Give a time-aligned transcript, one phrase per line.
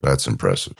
[0.00, 0.74] That's impressive.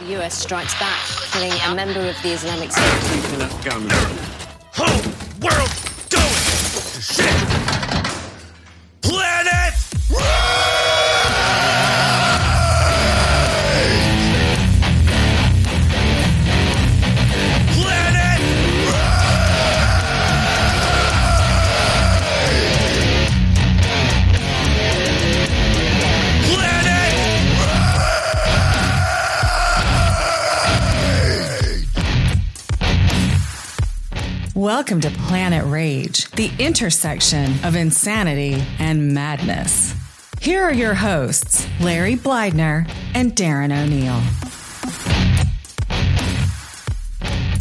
[0.00, 4.45] The US strikes back, killing a member of the Islamic State.
[34.66, 39.94] Welcome to Planet Rage, the intersection of insanity and madness.
[40.40, 44.18] Here are your hosts, Larry Blydner and Darren O'Neill.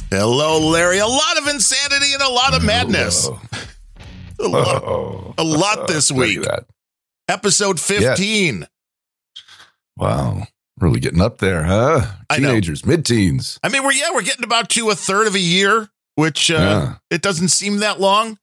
[0.09, 0.97] Hello, Larry.
[0.97, 3.27] A lot of insanity and a lot of madness.
[3.27, 6.43] A lot, Oh, a lot this week.
[7.27, 8.65] Episode 15.
[9.95, 10.47] Wow.
[10.79, 12.01] Really getting up there, huh?
[12.34, 13.59] Teenagers, mid teens.
[13.62, 16.55] I mean, we're yeah, we're getting about to a third of a year, which uh,
[16.55, 16.96] Yeah.
[17.10, 18.38] it doesn't seem that long.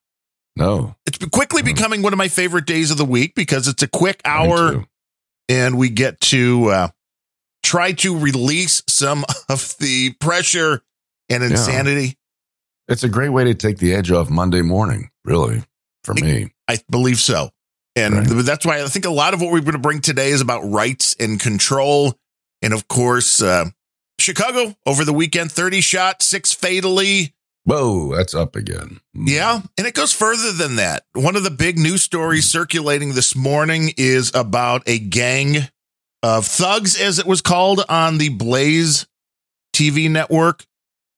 [0.56, 0.94] No.
[1.06, 4.20] It's quickly becoming one of my favorite days of the week because it's a quick
[4.24, 4.84] hour
[5.48, 6.88] and we get to uh,
[7.62, 10.82] try to release some of the pressure
[11.30, 12.18] and insanity.
[12.88, 15.62] It's a great way to take the edge off Monday morning, really,
[16.04, 16.52] for me.
[16.68, 17.50] I believe so.
[17.96, 18.44] And Right.
[18.44, 20.62] that's why I think a lot of what we're going to bring today is about
[20.68, 22.18] rights and control.
[22.60, 23.66] And of course, uh,
[24.18, 27.34] Chicago over the weekend 30 shot, six fatally.
[27.64, 29.00] Whoa, that's up again.
[29.14, 29.24] Hmm.
[29.26, 29.60] Yeah.
[29.78, 31.04] And it goes further than that.
[31.14, 35.68] One of the big news stories circulating this morning is about a gang
[36.22, 39.06] of thugs, as it was called on the Blaze
[39.74, 40.66] TV network.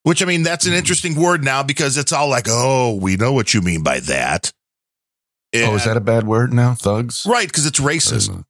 [0.03, 0.79] Which I mean, that's an hmm.
[0.79, 4.53] interesting word now because it's all like, oh, we know what you mean by that.
[5.55, 6.75] Oh, is that a bad word now?
[6.75, 7.25] Thugs?
[7.27, 7.47] right?
[7.47, 8.45] Because it's racist.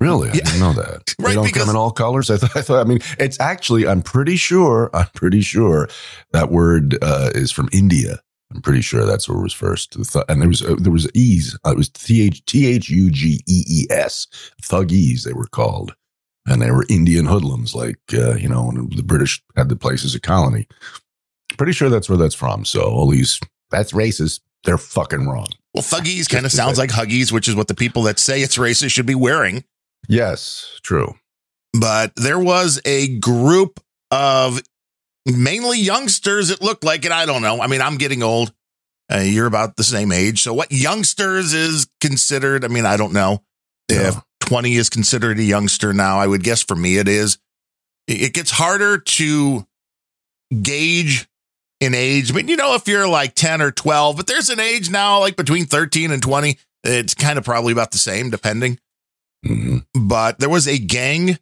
[0.00, 0.28] Really?
[0.30, 0.44] I Yeah.
[0.44, 1.14] didn't know that.
[1.20, 2.30] Right, They don't come in all colors.
[2.30, 5.88] I thought, I thought, I mean, it's actually, I'm pretty sure, I'm pretty sure
[6.32, 8.18] that word uh, is from India.
[8.54, 9.96] I'm pretty sure that's where it was first.
[10.28, 11.56] And there was, uh, there was E's.
[11.66, 14.26] Uh, it was T H T H U G E E S.
[14.62, 15.94] Thuggies, they were called.
[16.46, 20.04] And they were Indian hoodlums, like, uh, you know, when the British had the place
[20.04, 20.68] as a colony.
[21.56, 22.64] Pretty sure that's where that's from.
[22.64, 23.40] So all these,
[23.70, 24.40] that's racist.
[24.64, 25.46] They're fucking wrong.
[25.72, 28.56] Well, thuggies kind of sounds like huggies, which is what the people that say it's
[28.58, 29.64] racist should be wearing.
[30.08, 31.14] Yes, true.
[31.78, 34.62] But there was a group of
[35.26, 37.60] mainly youngsters, it looked like, and I don't know.
[37.60, 38.52] I mean, I'm getting old.
[39.12, 40.42] Uh, you're about the same age.
[40.42, 42.64] So, what youngsters is considered?
[42.64, 43.42] I mean, I don't know
[43.88, 46.18] if 20 is considered a youngster now.
[46.18, 47.38] I would guess for me it is.
[48.06, 49.66] It it gets harder to
[50.62, 51.28] gauge
[51.80, 52.30] in age.
[52.30, 55.20] I mean, you know, if you're like 10 or 12, but there's an age now,
[55.20, 56.58] like between 13 and 20.
[56.84, 58.78] It's kind of probably about the same, depending.
[59.44, 61.38] Hmm But there was a gang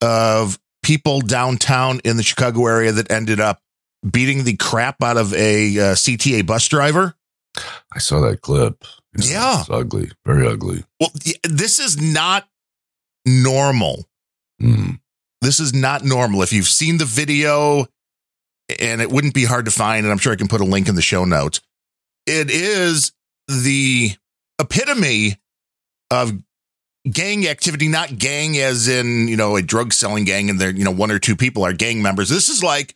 [0.00, 3.60] of people downtown in the Chicago area that ended up
[4.08, 7.14] beating the crap out of a uh, CTA bus driver.
[7.94, 8.84] I saw that clip.
[9.16, 9.60] Yeah.
[9.60, 10.10] It's ugly.
[10.24, 10.84] Very ugly.
[10.98, 11.10] Well,
[11.44, 12.48] this is not
[13.26, 14.06] normal.
[14.60, 15.00] Mm.
[15.40, 16.42] This is not normal.
[16.42, 17.86] If you've seen the video,
[18.80, 20.88] and it wouldn't be hard to find, and I'm sure I can put a link
[20.88, 21.60] in the show notes,
[22.26, 23.12] it is
[23.48, 24.12] the
[24.60, 25.36] epitome
[26.10, 26.32] of
[27.10, 30.84] gang activity, not gang as in, you know, a drug selling gang and there, you
[30.84, 32.28] know, one or two people are gang members.
[32.28, 32.94] This is like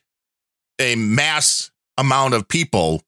[0.81, 3.03] a mass amount of people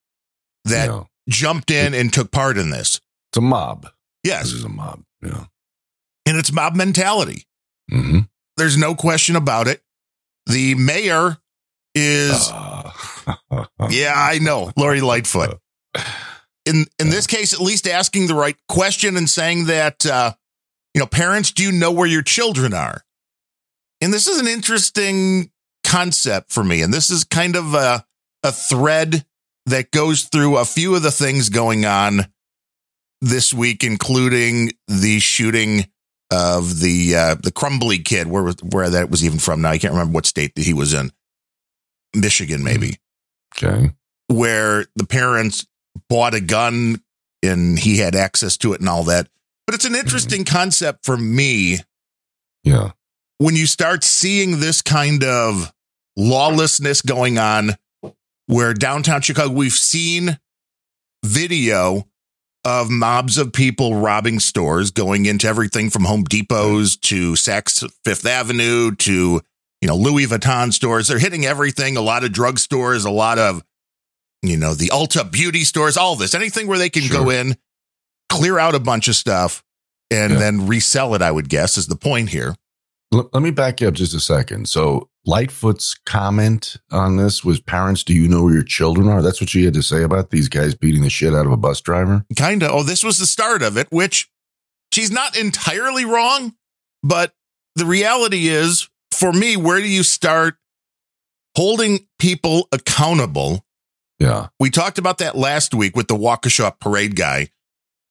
[0.65, 1.05] that Yeah.
[1.29, 3.01] jumped in and took part in this.
[3.31, 3.83] It's a mob.
[3.83, 3.91] This
[4.33, 4.47] Yes.
[4.53, 5.05] is a mob.
[5.23, 5.45] Yeah.
[6.27, 7.47] And it's mob mentality.
[7.91, 8.21] hmm
[8.57, 9.83] There's no question about it.
[10.47, 11.39] The mayor
[11.95, 12.51] is
[13.91, 14.73] Yeah, I know.
[14.77, 15.59] Lori Lightfoot.
[16.67, 20.35] In in this case, at least asking the right question and saying that uh,
[20.99, 23.05] you know, parents, do you know where your children are?
[24.01, 25.53] And this is an interesting
[25.85, 26.83] concept for me.
[26.83, 28.05] And this is kind of a,
[28.43, 29.25] a thread
[29.67, 32.27] that goes through a few of the things going on
[33.21, 35.85] this week, including the shooting
[36.33, 39.71] of the uh, the Crumbley kid, where where that was even from now.
[39.71, 41.13] I can't remember what state that he was in.
[42.13, 42.99] Michigan, maybe
[43.57, 43.93] Okay.
[44.27, 45.65] where the parents
[46.09, 47.03] bought a gun
[47.41, 49.29] and he had access to it and all that.
[49.69, 51.81] But it's an interesting concept for me
[52.65, 52.93] Yeah.
[53.37, 55.75] when you start seeing this kind of
[56.17, 57.77] lawlessness going on
[58.47, 60.39] where downtown Chicago, we've seen
[61.23, 62.09] video
[62.65, 68.25] of mobs of people robbing stores, going into everything from Home Depots to Saks Fifth
[68.25, 69.43] Avenue to,
[69.83, 71.09] you know, Louis Vuitton stores.
[71.09, 73.63] They're hitting everything, a lot of drug stores, a lot of,
[74.41, 77.55] you know, the Ulta beauty stores, all this, anything where they can go in
[78.29, 79.63] clear out a bunch of stuff
[80.11, 80.39] and Yeah.
[80.39, 82.55] then resell it, I would guess, is the point here.
[83.11, 84.69] Let, let me back you up just a second.
[84.69, 89.23] So Lightfoot's comment on this was parents, do you know where your children are?
[89.23, 91.57] That's what she had to say about these guys beating the shit out of a
[91.57, 92.25] bus driver.
[92.37, 92.71] Kind of.
[92.71, 94.31] Oh, this was the start of it, which
[94.93, 96.55] she's not entirely wrong,
[97.03, 97.33] but
[97.77, 100.57] the reality is for me, where do you start
[101.57, 103.65] holding people accountable?
[104.19, 104.49] Yeah.
[104.59, 107.49] We talked about that last week with the Waukesha parade guy.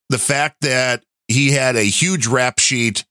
[0.09, 3.03] The fact that he had a huge rap sheet,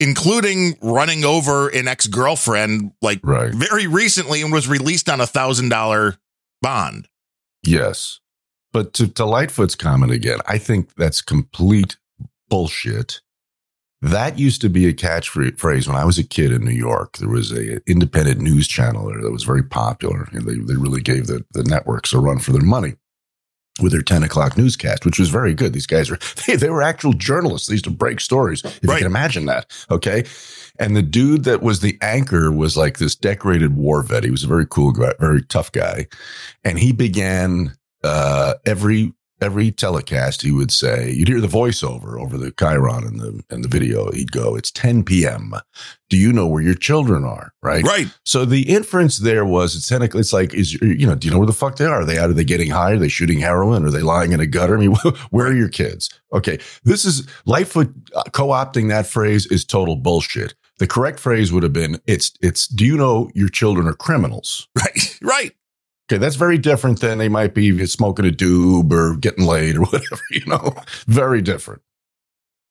[0.00, 3.54] including running over an ex girlfriend like Right.
[3.54, 6.16] very recently and was released on a thousand dollar
[6.60, 7.08] bond.
[7.64, 8.18] Yes.
[8.72, 11.96] But to, to Lightfoot's comment again, I think that's complete
[12.48, 13.20] bullshit.
[14.00, 17.18] That used to be a catchphrase when I was a kid in New York.
[17.18, 20.28] There was a independent news channel there that was very popular.
[20.32, 22.94] And they, they really gave the, the networks a run for their money
[23.80, 25.72] with their 10 o'clock newscast, which was very good.
[25.72, 27.68] These guys were, they, they were actual journalists.
[27.68, 28.62] They used to break stories.
[28.64, 28.94] If Right.
[28.94, 29.70] you can imagine that.
[29.90, 30.24] Okay.
[30.78, 34.24] And the dude that was the anchor was like this decorated war vet.
[34.24, 36.06] He was a very cool guy, very tough guy.
[36.64, 37.74] And he began,
[38.04, 43.20] uh, every, every telecast, he would say, you'd hear the voiceover over the chyron and
[43.20, 44.10] the, and the video.
[44.12, 45.52] He'd go, it's 10 PM.
[46.08, 47.52] Do you know where your children are?
[47.62, 47.82] Right.
[47.84, 48.06] Right.
[48.24, 51.38] So the inference there was it's technically it's like is you know do you know
[51.38, 52.02] where the fuck they are?
[52.02, 52.28] Are they out?
[52.28, 52.92] Are they getting high?
[52.92, 53.84] Are they shooting heroin?
[53.86, 54.76] Are they lying in a gutter?
[54.76, 54.94] I mean,
[55.30, 56.10] where are your kids?
[56.34, 60.54] Okay, this is Lightfoot uh, co-opting that phrase is total bullshit.
[60.78, 64.68] The correct phrase would have been it's it's do you know your children are criminals?
[64.76, 65.18] Right.
[65.22, 65.52] Right.
[66.10, 69.80] Okay, that's very different than they might be smoking a doob or getting laid or
[69.86, 70.22] whatever.
[70.30, 70.74] You know,
[71.06, 71.82] very different.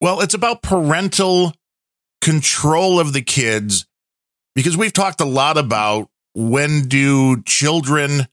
[0.00, 1.54] Well, it's about parental
[2.20, 3.86] control of the kids
[4.54, 8.26] because we've talked a lot about when do children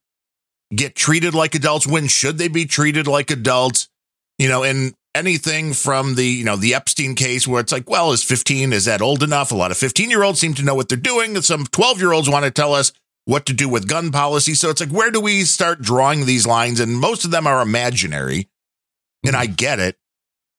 [0.75, 1.87] get treated like adults?
[1.87, 3.89] When should they be treated like adults?
[4.37, 8.11] You know, and anything from the, you know, the Epstein case where it's like, well,
[8.11, 9.51] is 15, is that old enough?
[9.51, 11.35] A lot of 15 year olds seem to know what they're doing.
[11.35, 12.93] And some 12 year olds want to tell us
[13.29, 14.55] what to do with gun policy.
[14.55, 16.79] So it's like, where do we start drawing these lines?
[16.79, 18.49] And most of them are imaginary.
[19.23, 19.53] And I mm-hmm.
[19.53, 19.97] get it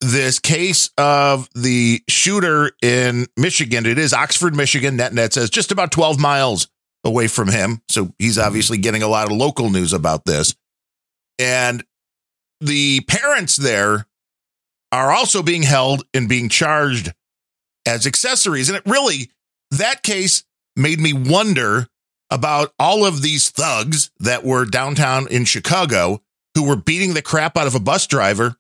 [0.01, 3.87] this case of the shooter in Michigan.
[3.87, 4.97] It is Oxford, Michigan.
[4.97, 6.69] Net Ned says just about 12 miles
[7.03, 7.83] away from him.
[7.91, 8.47] So he's mm-hmm.
[8.47, 10.55] obviously getting a lot of local news about this.
[11.41, 11.83] And
[12.61, 14.07] the parents there
[14.93, 17.13] are also being held and being charged
[17.85, 18.69] as accessories.
[18.69, 19.29] And it really,
[19.73, 20.45] that case
[20.77, 21.89] made me wonder
[22.31, 26.23] about all of these thugs that were downtown in Chicago
[26.55, 28.57] who were beating the crap out of a bus driver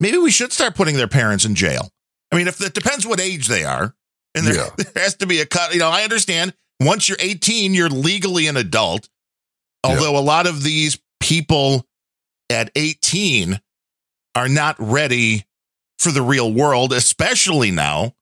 [0.00, 1.90] maybe we should start putting their parents in jail.
[2.30, 3.94] I mean, if it depends what age they are,
[4.34, 4.68] and there, Yeah.
[4.76, 5.72] there has to be a cut.
[5.72, 9.08] You know, I understand once you're 18, you're legally an adult.
[9.84, 9.90] Yeah.
[9.90, 11.86] Although a lot of these people
[12.50, 13.60] at 18
[14.34, 15.46] are not ready
[15.98, 18.14] for the real world, especially now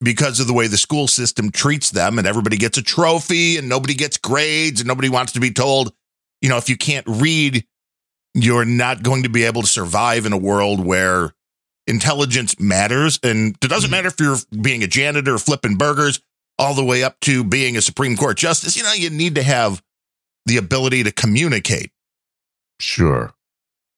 [0.00, 3.68] because of the way the school system treats them and everybody gets a trophy and
[3.68, 5.92] nobody gets grades and nobody wants to be told,
[6.40, 7.64] you know, if you can't read,
[8.34, 11.32] you're not going to be able to survive in a world where
[11.86, 13.18] intelligence matters.
[13.22, 13.90] And it doesn't mm-hmm.
[13.92, 16.20] matter if you're being a janitor flipping burgers,
[16.58, 18.76] all the way up to being a Supreme Court justice.
[18.76, 19.82] You know, you need to have
[20.46, 21.90] the ability to communicate.
[22.80, 23.32] Sure.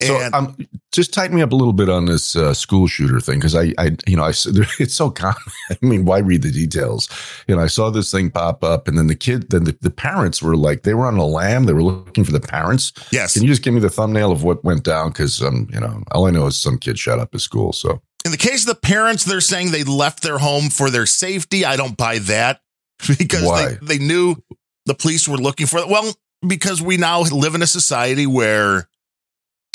[0.01, 0.57] So um,
[0.93, 3.75] just tighten me up a little bit on this uh, school shooter thing because I,
[3.79, 4.29] I, you know, I
[4.79, 5.37] it's so common.
[5.71, 7.09] I mean, why read the details?
[7.49, 9.91] You know, I saw this thing pop up, and then the kid, then the, the
[9.91, 11.65] parents were like, they were on a lamb.
[11.65, 12.93] They were looking for the parents.
[13.11, 15.09] yes, Can you just give me the thumbnail of what went down?
[15.09, 17.73] Because um, you know, all I know is some kid shot up his school.
[17.73, 21.07] So in the case of the parents, they're saying they left their home for their
[21.07, 21.65] safety.
[21.65, 22.61] I don't buy that
[23.19, 23.79] because Why?
[23.81, 24.37] they, they knew
[24.87, 25.89] the police were looking for it.
[25.89, 26.15] Well,
[26.47, 28.89] because we now live in a society where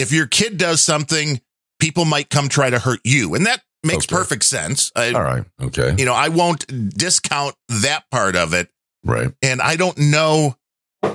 [0.03, 1.41] if your kid does something,
[1.79, 3.33] people might come try to hurt you.
[3.35, 4.15] And that makes Okay.
[4.15, 4.91] perfect sense.
[4.95, 8.69] I, all right, okay, You know, I won't discount that part of it.
[9.03, 10.55] right, And I don't know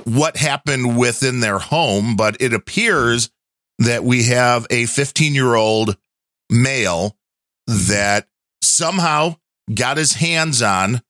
[0.03, 3.29] what happened within their home, but it appears
[3.79, 5.97] that we have a 15 year old
[6.49, 7.17] male
[7.67, 8.27] that
[8.63, 9.35] somehow
[9.73, 11.01] got his hands on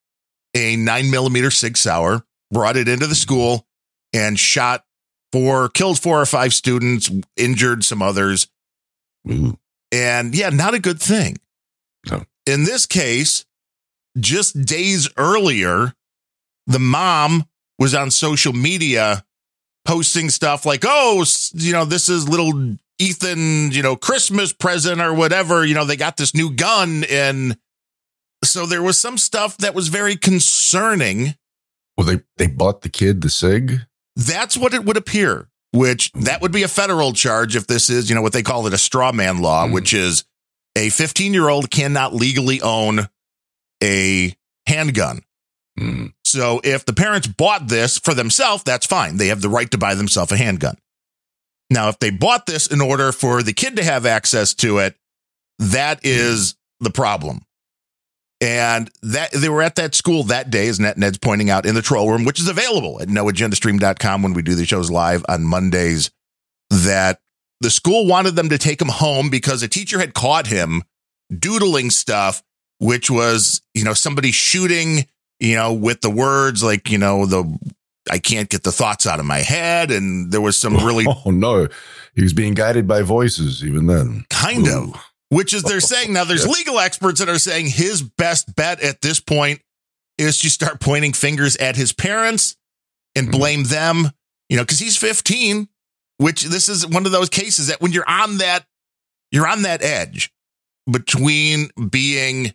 [0.56, 3.66] a nine millimeter SIG Sauer, brought it into the school
[4.14, 4.84] and shot
[5.32, 8.48] four, killed four or five students, injured some others.
[9.30, 9.58] Ooh,
[9.92, 11.38] And yeah, not a good thing.
[12.10, 12.24] No.
[12.46, 13.46] In this case,
[14.18, 15.94] just days earlier,
[16.68, 17.46] the mom
[17.78, 19.24] was on social media
[19.86, 25.14] posting stuff like, oh, you know, this is little Ethan, you know, Christmas present or
[25.14, 25.66] whatever.
[25.66, 27.06] You know, they got this new gun.
[27.10, 27.58] And
[28.44, 31.36] so there was some stuff that was very concerning.
[31.98, 33.82] well, they they bought the kid the sig.
[34.20, 38.10] That's what it would appear, which that would be a federal charge if this is,
[38.10, 39.72] you know, what they call it a straw man law, Mhm.
[39.72, 40.26] which is
[40.76, 43.08] a 15 year old cannot legally own
[43.82, 44.36] a
[44.68, 45.24] handgun.
[45.80, 46.14] Mm.
[46.26, 49.18] So if the parents bought this for themselves, that's fine.
[49.18, 50.78] They have the right to buy themselves a handgun.
[51.70, 54.98] Now, if they bought this in order for the kid to have access to it,
[55.60, 57.46] that is the problem.
[58.42, 61.76] And that they were at that school that day, as Net Ned's pointing out in
[61.76, 65.44] the troll room, which is available at noagendastream.com when we do the shows live on
[65.44, 66.10] Mondays.
[66.70, 67.20] That
[67.62, 70.84] the school wanted them to take him home because a teacher had caught him
[71.38, 72.42] doodling stuff,
[72.80, 75.06] which was, you know, somebody shooting,
[75.40, 77.58] you know, with the words like, you know, the
[78.10, 79.92] I can't get the thoughts out of my head.
[79.92, 81.68] And there was some really Oh no,
[82.16, 84.26] he was being guided by voices even then.
[84.30, 84.94] kind Ooh.
[84.94, 88.82] of, which is they're saying now there's legal experts that are saying his best bet
[88.82, 89.62] at this point
[90.18, 92.56] is to start pointing fingers at his parents
[93.16, 93.32] and Mhm.
[93.32, 94.12] blame them,
[94.50, 95.70] you know, because he's 15,
[96.18, 98.66] which this is one of those cases that when you're on that,
[99.32, 100.32] you're on that edge
[100.92, 102.54] between being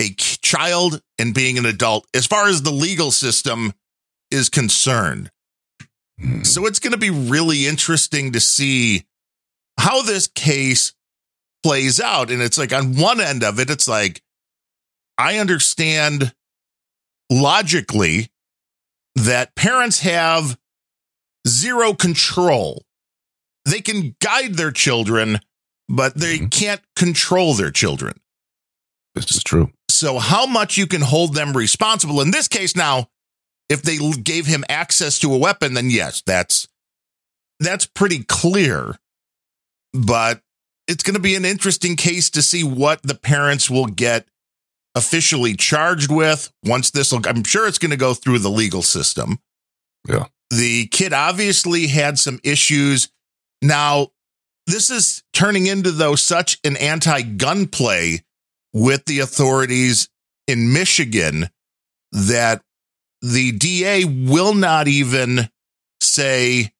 [0.00, 3.72] a child and being an adult as far as the legal system
[4.30, 5.30] is concerned.
[6.20, 6.44] Mm.
[6.46, 9.04] So it's going to be really interesting to see
[9.78, 10.92] how this case
[11.62, 12.30] plays out.
[12.30, 14.22] And it's like on one end of it, it's like,
[15.18, 16.34] I understand
[17.30, 18.30] logically
[19.14, 20.58] that parents have
[21.48, 22.84] zero control.
[23.64, 25.40] They can guide their children,
[25.88, 26.50] but they Mhm.
[26.50, 28.20] can't control their children.
[29.14, 29.72] This is true.
[29.90, 33.08] So, how much you can hold them responsible in this case now,
[33.68, 36.68] if they gave him access to a weapon, then yes, that's
[37.58, 38.98] that's pretty clear.
[39.94, 40.42] But
[40.88, 44.26] it's going to be an interesting case to see what the parents will get
[44.94, 48.82] officially charged with once this will I'm sure it's going to go through the legal
[48.82, 49.38] system.
[50.08, 50.26] Yeah.
[50.50, 53.08] The kid obviously had some issues.
[53.60, 54.08] Now,
[54.66, 58.22] this is turning into though such an anti-gun play
[58.72, 60.08] with the authorities
[60.46, 61.48] in Michigan
[62.12, 62.62] that
[63.22, 65.48] the DA will not even
[66.00, 66.72] say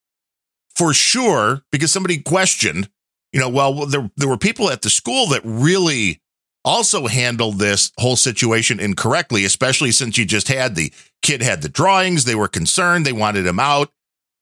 [0.75, 2.89] for sure because somebody questioned,
[3.37, 6.23] you know, well, there, there were people at the school that really
[6.65, 10.91] also handled this whole situation incorrectly, especially since you just had the
[11.21, 12.25] kid had the drawings.
[12.25, 13.05] They were concerned.
[13.05, 13.93] They wanted him out.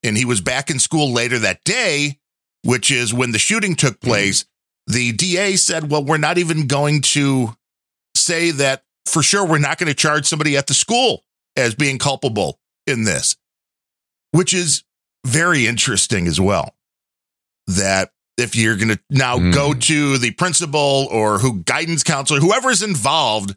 [0.05, 2.21] And he was back in school later that day,
[2.63, 4.11] which is when the shooting took mm-hmm.
[4.11, 4.45] place.
[4.87, 7.57] The DA said, well, we're not even going to
[8.15, 11.25] say that for sure we're not going to charge somebody at the school
[11.57, 13.37] as being culpable in this,
[14.31, 14.85] which is
[15.27, 16.77] very interesting as well.
[17.67, 19.53] That if you're going to now Mm.
[19.55, 23.55] go to the principal or who guidance counselor, whoever's involved,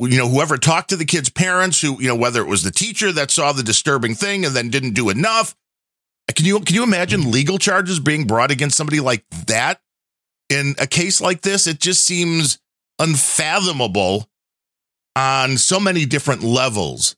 [0.00, 2.70] you know, whoever talked to the kid's parents, who, you know, whether it was the
[2.70, 5.54] teacher that saw the disturbing thing and then didn't do enough.
[6.34, 9.80] Can you can you imagine legal charges being brought against somebody like that
[10.50, 11.66] in a case like this?
[11.66, 12.58] It just seems
[12.98, 14.28] unfathomable
[15.16, 17.16] on so many different levels.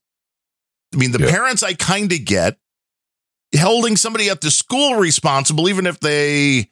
[0.94, 1.30] I mean, the Yeah.
[1.30, 2.58] parents I kind of get
[3.58, 6.68] holding somebody at the school responsible, even if they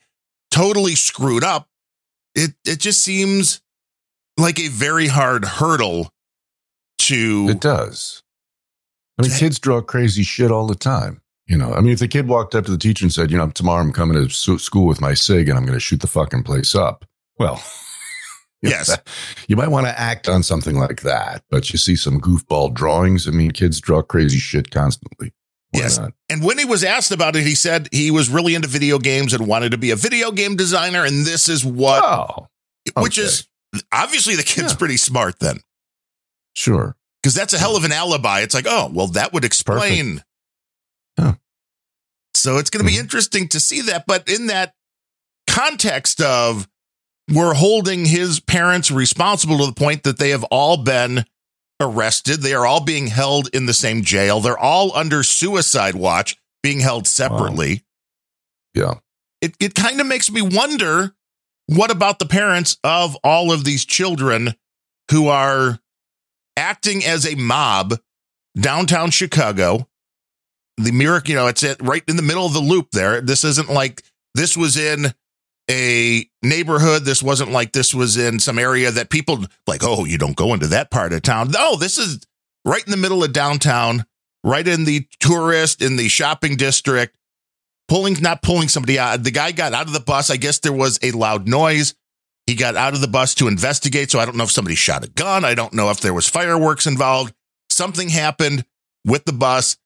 [0.50, 1.68] totally screwed up.
[2.34, 3.60] It it just seems
[4.36, 6.12] like a very hard hurdle
[7.00, 7.48] to.
[7.50, 8.22] It does.
[9.18, 11.20] I mean, kids draw crazy shit all the time.
[11.48, 13.38] You know, I mean, if the kid walked up to the teacher and said, you
[13.38, 16.06] know, tomorrow I'm coming to school with my SIG and I'm going to shoot the
[16.06, 17.04] fucking place up.
[17.38, 17.62] Well,
[18.62, 18.88] Yes.
[18.88, 19.08] that-
[19.48, 21.42] you might want to act on something like that.
[21.50, 23.26] But you see some goofball drawings.
[23.26, 25.32] I mean, kids draw crazy shit constantly.
[25.70, 25.98] Why Yes.
[25.98, 26.12] not?
[26.28, 29.32] And when he was asked about it, he said he was really into video games
[29.34, 31.04] and wanted to be a video game designer.
[31.04, 32.48] And this is what, Oh,
[33.02, 33.46] which is
[33.92, 34.78] obviously the kid's Yeah.
[34.78, 35.60] pretty smart then,
[36.54, 36.96] sure.
[37.22, 38.40] because that's a hell of an alibi.
[38.40, 40.22] It's like, oh, well, that would explain.
[41.18, 41.34] Yeah.
[42.34, 43.00] So it's going to be Mhm.
[43.00, 44.04] interesting to see that.
[44.06, 44.74] But in that
[45.46, 46.68] context of
[47.30, 51.26] we're holding his parents responsible to the point that they have all been
[51.80, 56.36] arrested, they are all being held in the same jail, they're all under suicide watch,
[56.62, 57.84] being held separately.
[58.74, 58.94] Yeah.
[59.40, 61.14] it, it kind of makes me wonder
[61.66, 64.54] what about the parents of all of these children
[65.10, 65.78] who are
[66.56, 67.94] acting as a mob
[68.58, 69.88] downtown Chicago.
[70.76, 73.20] The miracle, you know, it's at, right in the middle of the loop there.
[73.20, 74.02] This isn't like
[74.34, 75.12] this was in
[75.70, 77.04] a neighborhood.
[77.04, 80.54] This wasn't like this was in some area that people like, oh, you don't go
[80.54, 81.50] into that part of town.
[81.50, 82.26] No, this is
[82.64, 84.04] right in the middle of downtown,
[84.44, 87.18] right in the tourist, in the shopping district
[87.88, 89.24] pulling not pulling somebody out.
[89.24, 90.30] The guy got out of the bus.
[90.30, 91.94] I guess there was a loud noise.
[92.46, 94.10] He got out of the bus to investigate.
[94.10, 95.44] So i don't know if somebody shot a gun.
[95.44, 97.34] I don't know if there was fireworks involved.
[97.70, 98.64] Something happened
[99.04, 99.76] with the bus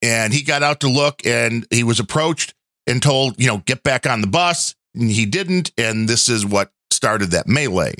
[0.00, 2.54] and he got out to look and he was approached
[2.86, 6.72] and told you know get back on the bus he didn't and this is what
[6.90, 7.94] started that melee.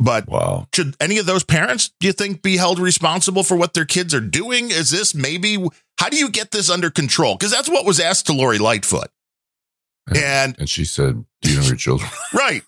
[0.00, 0.66] But Wow.
[0.74, 4.12] should any of those parents, do you think, be held responsible for what their kids
[4.14, 4.70] are doing?
[4.70, 5.64] Is this maybe
[5.98, 7.36] how do you get this under control?
[7.36, 9.08] Because that's what was asked to Lori Lightfoot.
[10.12, 12.10] And And she said, Do you know your children?
[12.34, 12.62] right.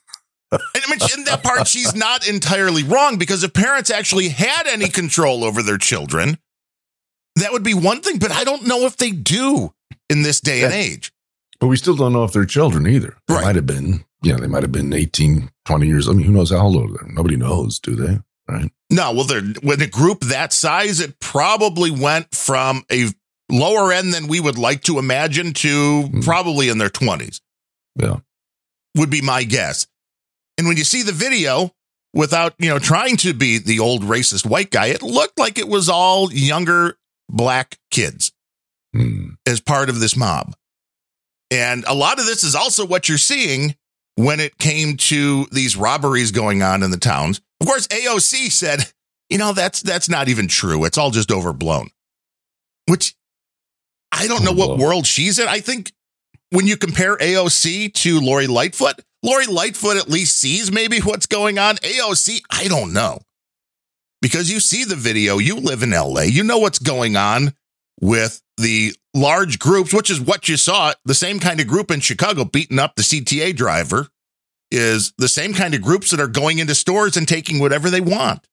[0.53, 4.69] And I mean, in that part, she's not entirely wrong because if parents actually had
[4.69, 6.39] any control over their children,
[7.37, 8.19] that would be one thing.
[8.19, 9.75] But I don't know if they do
[10.09, 11.13] in this day and age.
[11.61, 13.17] But we still don't know if they're children either.
[13.29, 13.45] They Right.
[13.45, 16.09] might have been, you know, they might have been 18, 20 years.
[16.09, 17.09] I mean, who knows how old they're?
[17.13, 18.19] Nobody knows, do they?
[18.49, 18.71] Right.
[18.91, 23.09] No, well, they're with a group that size, it probably went from a
[23.51, 26.21] lower end than we would like to imagine to Hmm.
[26.21, 27.41] probably in their 20s,
[27.99, 28.17] Yeah.
[28.97, 29.87] would be my guess.
[30.59, 31.75] And when you see the video,
[32.13, 35.69] without, you know, trying to be the old racist white guy, it looked like it
[35.69, 36.99] was all younger
[37.31, 38.33] black kids
[38.93, 39.31] Hmm.
[39.47, 40.55] as part of this mob.
[41.55, 43.77] And a lot of this is also what you're seeing
[44.17, 47.41] when it came to these robberies going on in the towns.
[47.61, 48.93] Of course, AOC said,
[49.29, 50.85] you know, that's that's not even true.
[50.85, 51.91] It's all just overblown.
[52.87, 53.15] Which
[54.11, 55.47] I don't know what world she's in.
[55.47, 55.93] I think
[56.51, 61.59] when you compare AOC to Lori Lightfoot, Lori Lightfoot at least sees maybe what's going
[61.59, 61.77] on.
[61.77, 63.21] AOC, I don't know.
[64.21, 67.55] Because you see the video, you live in LA, you know what's going on
[68.01, 70.93] with the large groups, which is what you saw.
[71.05, 74.09] The same kind of group in Chicago beating up the CTA driver
[74.71, 78.01] is the same kind of groups that are going into stores and taking whatever they
[78.01, 78.47] want.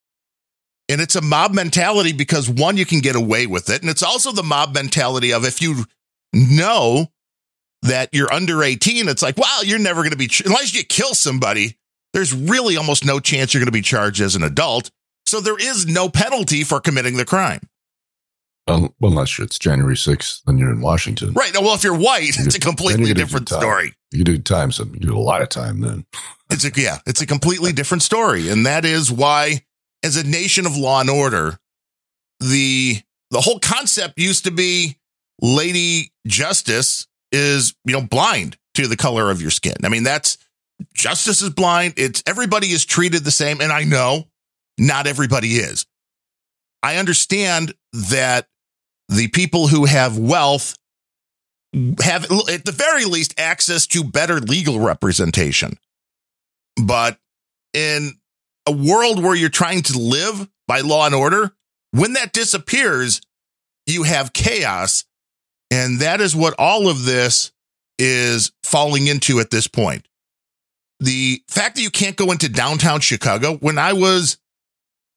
[0.90, 3.82] And it's a mob mentality because one, you can get away with it.
[3.82, 5.86] And it's also the mob mentality of if you
[6.34, 7.08] know
[7.84, 10.84] that you're under 18, it's like, wow, you're never going to be, ch- unless you
[10.84, 11.78] kill somebody,
[12.14, 14.92] there's really almost no chance you're going to be charged as an adult.
[15.26, 17.62] So there is no penalty for committing the crime.
[18.68, 21.34] Um, well, unless it's January 6th, then you're in Washington.
[21.34, 21.52] Right.
[21.54, 23.94] Well, if you're white, it's a completely different story.
[24.12, 26.06] You do time, so you do a lot of time then.
[26.54, 29.64] It's a yeah, it's a completely different story, and that is why,
[30.04, 31.58] as a nation of law and order,
[32.42, 32.98] the
[33.30, 34.98] the whole concept used to be
[35.42, 39.76] Lady Justice is you know blind to the color of your skin.
[39.86, 40.38] I mean that's
[40.94, 41.94] justice is blind.
[41.96, 44.28] It's everybody is treated the same, and I know
[44.78, 45.86] not everybody is.
[46.84, 48.48] I understand that
[49.10, 50.76] the people who have wealth
[52.04, 55.78] have at the very least access to better legal representation.
[56.82, 57.18] But
[57.74, 58.20] in
[58.68, 61.52] a world where you're trying to live by law and order,
[61.92, 63.22] when that disappears,
[63.86, 65.06] you have chaos.
[65.70, 67.52] And that is what all of this
[67.98, 70.06] is falling into at this point.
[71.00, 74.38] The fact that you can't go into downtown Chicago, when I was,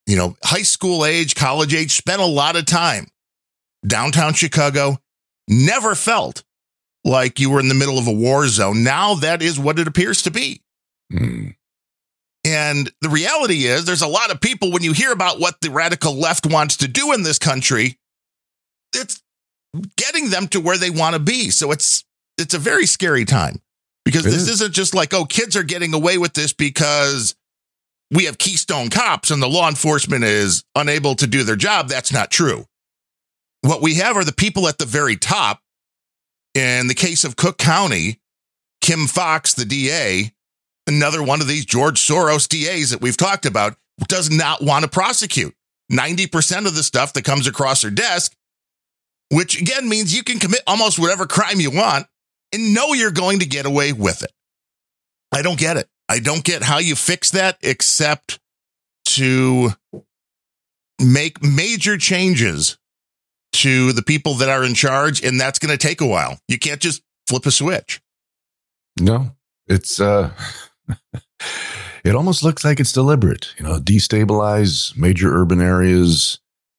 [0.06, 3.06] you know, high school age, college age, spent a lot of time
[3.86, 4.98] downtown Chicago,
[5.48, 6.42] never felt
[7.04, 8.82] like you were in the middle of a war zone.
[8.82, 10.62] Now that is what it appears to be.
[11.12, 11.48] Hmm.
[12.46, 15.70] And the reality is, there's a lot of people when you hear about what the
[15.70, 17.98] radical left wants to do in this country,
[18.94, 19.22] it's
[19.96, 21.50] getting them to where they want to be.
[21.50, 22.04] So it's
[22.36, 23.62] it's a very scary time
[24.04, 24.48] because It this is.
[24.60, 27.34] isn't just like, oh, kids are getting away with this because
[28.14, 31.88] we have Keystone cops and the law enforcement is unable to do their job.
[31.88, 32.66] That's not true.
[33.62, 35.60] What we have are the people at the very top.
[36.54, 38.20] In the case of Cook County,
[38.80, 40.32] Kim Foxx, the DA,
[40.86, 44.90] another one of these George Soros DAs that we've talked about, does not want to
[44.90, 45.54] prosecute
[45.90, 48.36] 90% of the stuff that comes across her desk,
[49.30, 52.06] which again means you can commit almost whatever crime you want
[52.52, 54.32] and know you're going to get away with it.
[55.32, 55.88] I don't get it.
[56.14, 58.38] I don't get how you fix that except
[59.06, 59.70] to
[61.02, 62.78] make major changes
[63.54, 66.38] to the people that are in charge, and that's going to take a while.
[66.46, 68.00] You can't just flip a switch.
[69.00, 69.32] No,
[69.66, 70.30] it's uh,
[72.04, 73.52] it almost looks like it's deliberate.
[73.58, 76.38] You know, destabilize major urban areas,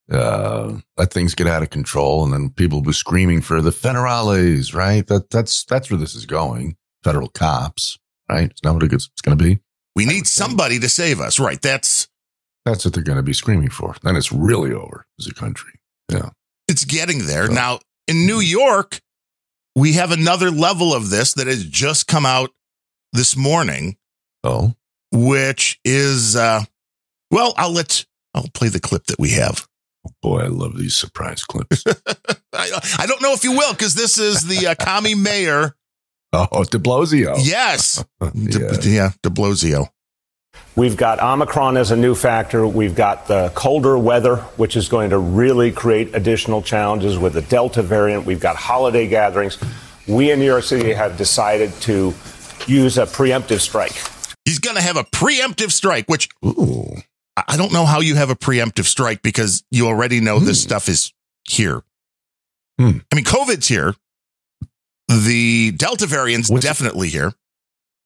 [0.09, 3.71] uh, let things get out of control, and then people will be screaming for the
[3.71, 4.73] federales.
[4.73, 5.05] Right?
[5.07, 6.77] That that's that's where this is going.
[7.03, 7.99] Federal cops.
[8.29, 8.49] Right?
[8.49, 9.59] It's not what it's, it's going to be.
[9.95, 11.39] We need somebody to save us.
[11.39, 11.61] Right.
[11.61, 12.07] That's
[12.65, 13.95] That's what they're going to be screaming for.
[14.03, 15.73] Then it's really over as a country.
[16.11, 16.29] Yeah.
[16.67, 17.45] it's getting there.
[17.49, 17.53] Oh.
[17.53, 18.99] Now, in New York,
[19.75, 22.51] we have another level of this that has just come out
[23.13, 23.97] this morning,
[24.43, 24.73] Oh,
[25.11, 26.63] which is uh
[27.31, 29.67] well, I'll let I'll play the clip that we have.
[30.21, 31.83] boy, I love these surprise clips.
[32.53, 35.75] I, I don't know if you will, because this is the uh, commie mayor.
[36.51, 37.35] Oh, De Blasio.
[37.39, 38.03] Yes.
[38.33, 38.71] Yeah.
[38.77, 39.89] De, yeah, de Blasio.
[40.75, 42.65] We've got Omicron as a new factor.
[42.67, 47.41] We've got the colder weather, which is going to really create additional challenges with the
[47.41, 48.25] Delta variant.
[48.25, 49.57] We've got holiday gatherings.
[50.07, 52.13] We in New York City have decided to
[52.67, 53.93] use a preemptive strike.
[54.45, 56.95] He's going to have a preemptive strike, which Ooh.
[57.37, 60.63] I- I don't know how you have a preemptive strike because you already know this
[60.63, 60.67] Hmm.
[60.69, 61.13] stuff is
[61.47, 61.83] here.
[62.79, 62.99] Hmm.
[63.11, 63.95] I mean, COVID's here.
[65.07, 67.33] The Delta variant's What's- definitely here.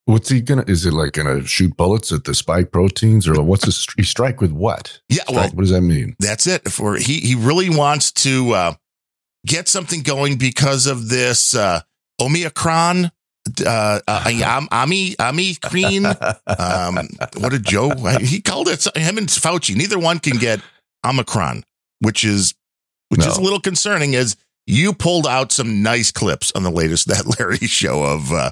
[0.05, 0.63] What's he gonna?
[0.67, 4.41] Is it like gonna shoot bullets at the spike proteins, or what's a stri- strike
[4.41, 4.99] with what?
[5.07, 6.15] Yeah, Strike, well, what does that mean?
[6.19, 6.67] that's it.
[6.71, 8.73] For he he really wants to uh,
[9.45, 11.81] get something going because of this uh,
[12.19, 13.11] Omicron.
[13.63, 16.07] Uh, uh, Am- Ami Ami Green.
[16.07, 16.15] Um,
[17.37, 17.91] what did Joe?
[18.19, 19.75] He called it him and Fauci.
[19.75, 20.59] Neither one can get
[21.05, 21.63] Omicron,
[21.99, 22.55] which is
[23.09, 24.15] which is a little concerning.
[24.15, 24.35] As
[24.69, 28.51] you pulled out some nice clips on the latest that Larry show of uh,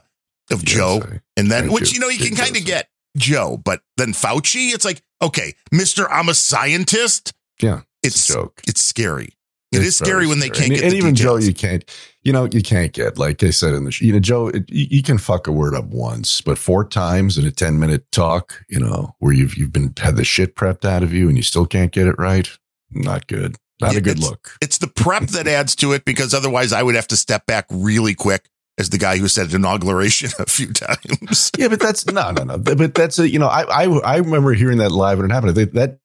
[0.51, 1.95] of Joe, Yes, I- and then which you.
[1.95, 6.09] you know you can kind of get Joe, but then Fauci, it's like okay, Mister,
[6.11, 7.33] I'm a scientist.
[7.61, 8.61] yeah, It's it's a joke.
[8.67, 9.29] it's scary.
[9.73, 10.59] It It's is scary when they scary.
[10.69, 11.41] can't and, get and even details.
[11.43, 11.83] Joe, you can't.
[12.23, 14.87] You know, you can't get like I said in the you know Joe, it, you,
[14.89, 18.63] you can fuck a word up once, but four times in a ten minute talk,
[18.69, 21.43] you know, where you've you've been had the shit prepped out of you and you
[21.43, 22.49] still can't get it right.
[22.91, 23.57] Not good.
[23.81, 24.57] Not a good it's- look.
[24.61, 27.65] It's the prep that adds to it because otherwise I would have to step back
[27.69, 31.51] really quick as the guy who said inauguration a few times.
[31.57, 32.57] Yeah, but that's no, no, no.
[32.57, 35.55] But that's a you know, I I I remember hearing that live when it happened.
[35.55, 35.99] That, that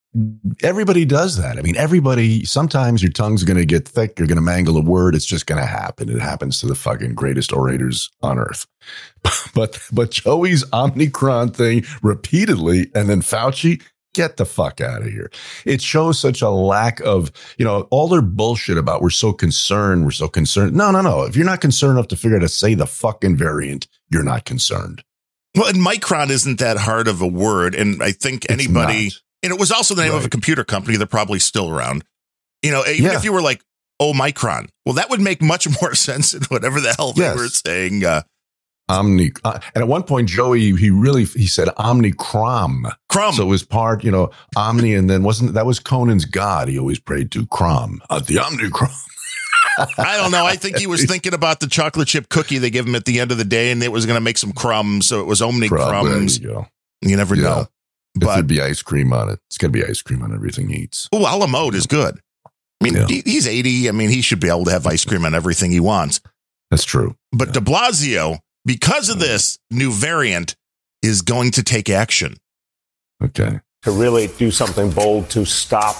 [0.63, 1.57] everybody does that.
[1.57, 2.45] I mean, everybody.
[2.45, 4.17] Sometimes your tongue's going to get thick.
[4.17, 5.15] You're going to mangle a word.
[5.15, 6.09] It's just going to happen.
[6.09, 8.65] It happens to the fucking greatest orators on earth.
[9.55, 13.81] But but Joey's Omicron thing repeatedly, and then Fauci.
[14.13, 15.31] Get the fuck out of here.
[15.65, 20.05] It shows such a lack of, you know, all their bullshit about we're so concerned,
[20.05, 20.73] we're so concerned.
[20.73, 21.23] No, no, no.
[21.23, 24.23] If you're not concerned enough to figure out how to say the fucking variant, you're
[24.23, 25.03] not concerned.
[25.55, 27.73] Well, and micron isn't that hard of a word.
[27.75, 30.97] And I think anybody, and it was also the name of a computer company.
[30.97, 32.03] They're probably still around.
[32.61, 33.17] You know, even Yeah.
[33.17, 33.63] if you were like,
[33.99, 37.47] oh, micron, well, that would make much more sense than whatever the hell they were
[37.47, 38.05] saying.
[38.05, 38.21] Uh,
[38.89, 42.91] Omni, uh, and at one point, Joey, he really he said Omnicrom.
[43.09, 43.33] Crom.
[43.33, 46.67] So it was part, you know, Omni, and then wasn't that was Conan's god?
[46.67, 48.93] He always prayed to Crom, uh, the Omnicrom.
[49.97, 50.45] I don't know.
[50.45, 53.19] I think he was thinking about the chocolate chip cookie they give him at the
[53.19, 55.07] end of the day, and it was going to make some crumbs.
[55.07, 56.39] So it was Omni Probably, crumbs.
[56.39, 56.65] You.
[57.01, 57.41] You never Yeah.
[57.43, 57.67] know.
[58.15, 60.69] But there'd be ice cream on it, it's got to be ice cream on everything
[60.69, 61.09] he eats.
[61.11, 62.19] oh, a la mode is good.
[62.45, 63.07] I mean, Yeah.
[63.07, 63.89] he's 80.
[63.89, 66.19] I mean, he should be able to have ice cream on everything he wants.
[66.69, 67.15] That's true.
[67.31, 70.55] But de Blasio, because of this new variant,
[71.01, 72.37] is going to take action.
[73.21, 73.59] Okay.
[73.83, 75.95] to really do something bold to stop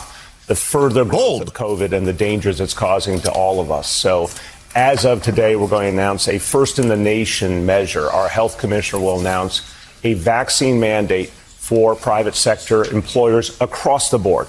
[0.48, 1.42] the further growth Bold.
[1.44, 3.90] of COVID and the dangers it's causing to all of us.
[3.90, 4.30] So,
[4.76, 8.10] as of today, we're going to announce a first in the nation measure.
[8.10, 9.62] Our health commissioner will announce
[10.04, 14.48] a vaccine mandate for private sector employers across the board.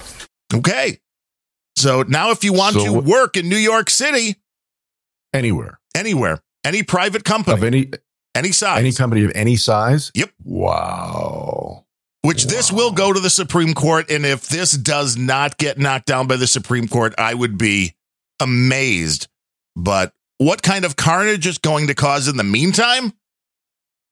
[0.53, 1.01] Okay.
[1.77, 4.37] So now, if you want So to work in New York City,
[5.33, 7.91] Anywhere anywhere, any private company, of any
[8.35, 10.11] any size, any company of any size.
[10.15, 10.31] Yep.
[10.45, 11.85] Wow.
[12.23, 14.11] which this will go to the Supreme Court.
[14.11, 17.95] And if this does not get knocked down by the Supreme Court, I would be
[18.41, 19.29] amazed.
[19.77, 23.13] But what kind of carnage is going to cause in the meantime?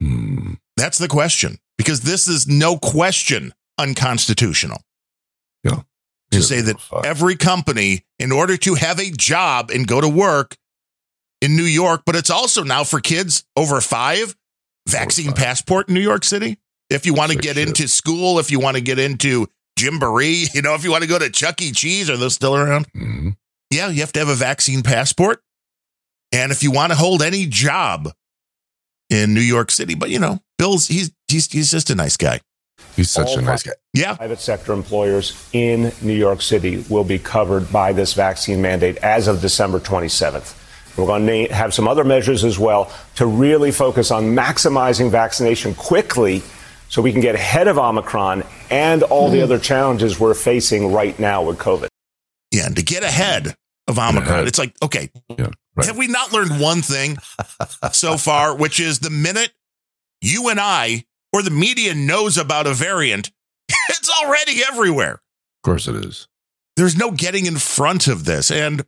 [0.00, 0.54] Hmm.
[0.76, 1.58] That's the question.
[1.78, 4.82] Because this is no question unconstitutional.
[5.64, 5.80] Yeah.
[6.32, 10.56] To say that every company, in order to have a job and go to work
[11.42, 14.34] in New York, but it's also now for kids over five,
[14.88, 15.36] vaccine five.
[15.36, 16.58] passport in New York City.
[16.88, 17.68] If you want to get shit.
[17.68, 21.08] into school, if you want to get into Gymboree, you know, if you want to
[21.08, 21.72] go to Chuck E.
[21.72, 22.90] Cheese, are those still around?
[22.92, 23.36] Mhm.
[23.70, 25.42] Yeah, you have to have a vaccine passport.
[26.30, 28.10] And if you want to hold any job
[29.10, 32.40] in New York City, but you know, Bill's he's he's he's just a nice guy.
[32.96, 33.72] He's such All a nice guy.
[33.94, 34.16] Yeah.
[34.16, 39.28] Private sector employers in New York City will be covered by this vaccine mandate as
[39.28, 40.54] of December 27th.
[40.96, 45.74] We're going to have some other measures as well to really focus on maximizing vaccination
[45.74, 46.42] quickly
[46.88, 49.44] so we can get ahead of Omicron and all the mm-hmm.
[49.44, 51.88] other challenges we're facing right now with COVID.
[52.50, 53.54] Yeah, and to get ahead
[53.88, 54.48] of Omicron, ahead.
[54.48, 55.48] it's like, okay, Yeah.
[55.74, 55.86] Right.
[55.86, 57.16] have we not learned one thing
[57.92, 59.52] so far, which is the minute
[60.20, 63.30] you and I or the media knows about a variant,
[63.88, 65.14] it's already everywhere.
[65.14, 66.28] Of course it is.
[66.76, 68.50] There's no getting in front of this.
[68.50, 68.84] And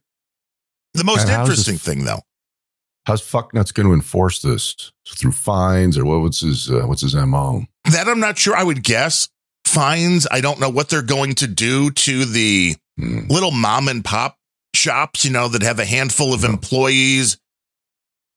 [0.94, 2.20] the most And how's this- interesting thing, though,
[3.06, 4.74] How's fucknuts going to enforce this
[5.06, 7.66] through fines or what, what's his uh, what's his mo?
[7.84, 8.56] that I'm not sure.
[8.56, 9.28] I would guess
[9.66, 10.26] fines.
[10.30, 13.26] I don't know what they're going to do to the Hmm.
[13.28, 14.38] little mom and pop
[14.74, 16.48] shops, you know, that have a handful of No.
[16.50, 17.36] employees.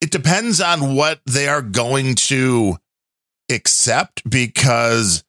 [0.02, 2.78] It depends on what they are going to
[3.52, 5.24] accept because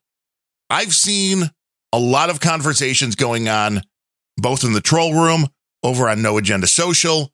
[0.70, 1.50] I've seen
[1.92, 3.82] a lot of conversations going on
[4.36, 5.48] both in the troll room
[5.82, 7.32] over on No Agenda Social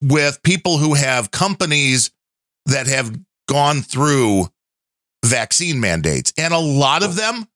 [0.00, 2.10] with people who have companies
[2.66, 3.16] that have
[3.48, 4.48] gone through
[5.24, 6.32] vaccine mandates.
[6.36, 7.46] And a lot of them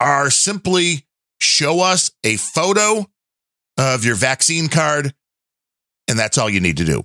[0.00, 1.06] are simply
[1.40, 3.06] show us a photo
[3.76, 5.14] of your vaccine card,
[6.08, 7.04] and that's all you need to do.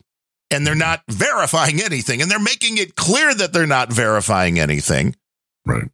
[0.51, 5.15] And they're not verifying anything, and they're making it clear that they're not verifying anything,
[5.65, 5.89] Right.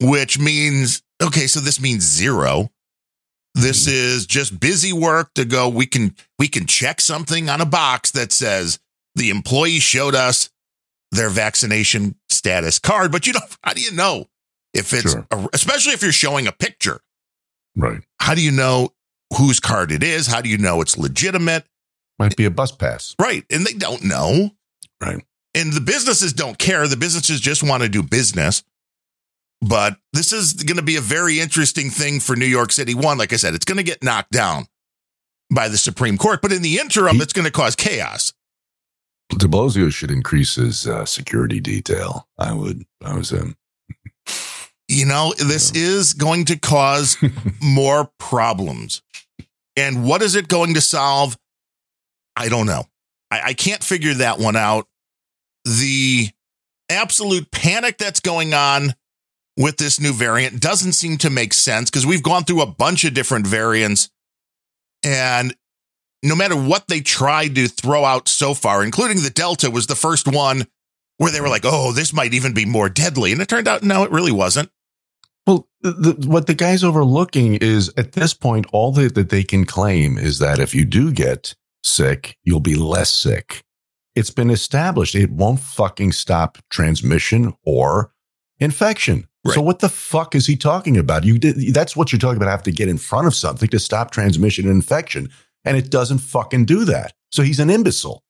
[0.00, 2.70] which means, okay, so this means zero.
[3.54, 5.68] This is just busy work to go.
[5.68, 8.78] We can we can check something on a box that says
[9.14, 10.50] the employee showed us
[11.12, 13.56] their vaccination status card, but you don't.
[13.62, 14.26] How do you know
[14.72, 15.26] if it's Sure.
[15.30, 17.00] a, especially if you're showing a picture?
[17.76, 18.00] Right.
[18.20, 18.90] How do you know
[19.36, 20.26] whose card it is?
[20.26, 21.64] How do you know it's legitimate?
[22.18, 23.14] Might be a bus pass.
[23.20, 24.50] Right, and they don't know.
[25.00, 25.24] Right.
[25.54, 26.86] And the businesses don't care.
[26.88, 28.62] The businesses just want to do business.
[29.66, 32.94] But this is going to be a very interesting thing for New York City.
[32.94, 34.66] One, like I said, it's going to get knocked down
[35.54, 38.32] by the Supreme Court, but in the interim, He- it's going to cause chaos.
[39.30, 42.28] De Blasio should increase his uh, security detail.
[42.38, 42.84] I would.
[43.02, 43.56] I was in.
[44.86, 47.16] You know, this is going to cause
[47.62, 49.00] more problems.
[49.76, 51.38] And what is it going to solve?
[52.36, 52.84] I don't know.
[53.30, 54.86] I, I can't figure that one out.
[55.64, 56.28] The
[56.90, 58.94] absolute panic that's going on
[59.56, 63.04] with this new variant doesn't seem to make sense because we've gone through a bunch
[63.04, 64.10] of different variants.
[65.04, 65.54] And
[66.22, 69.94] no matter what they tried to throw out so far, including the Delta was the
[69.94, 70.66] first one
[71.18, 73.30] where they were like, oh, this might even be more deadly.
[73.30, 74.70] And it turned out, no, it really wasn't.
[75.46, 80.16] Well, the, what the guy's overlooking is at this point, all that they can claim
[80.16, 83.62] is that if you do get sick, you'll be less sick.
[84.14, 85.14] It's been established.
[85.14, 88.12] It won't fucking stop transmission or
[88.58, 89.28] infection.
[89.52, 91.24] So what the fuck is he talking about?
[91.24, 92.48] You did, that's what you're talking about.
[92.48, 95.28] Have to get in front of something to stop transmission and infection.
[95.64, 97.12] And it doesn't fucking do that.
[97.30, 98.22] So he's an imbecile.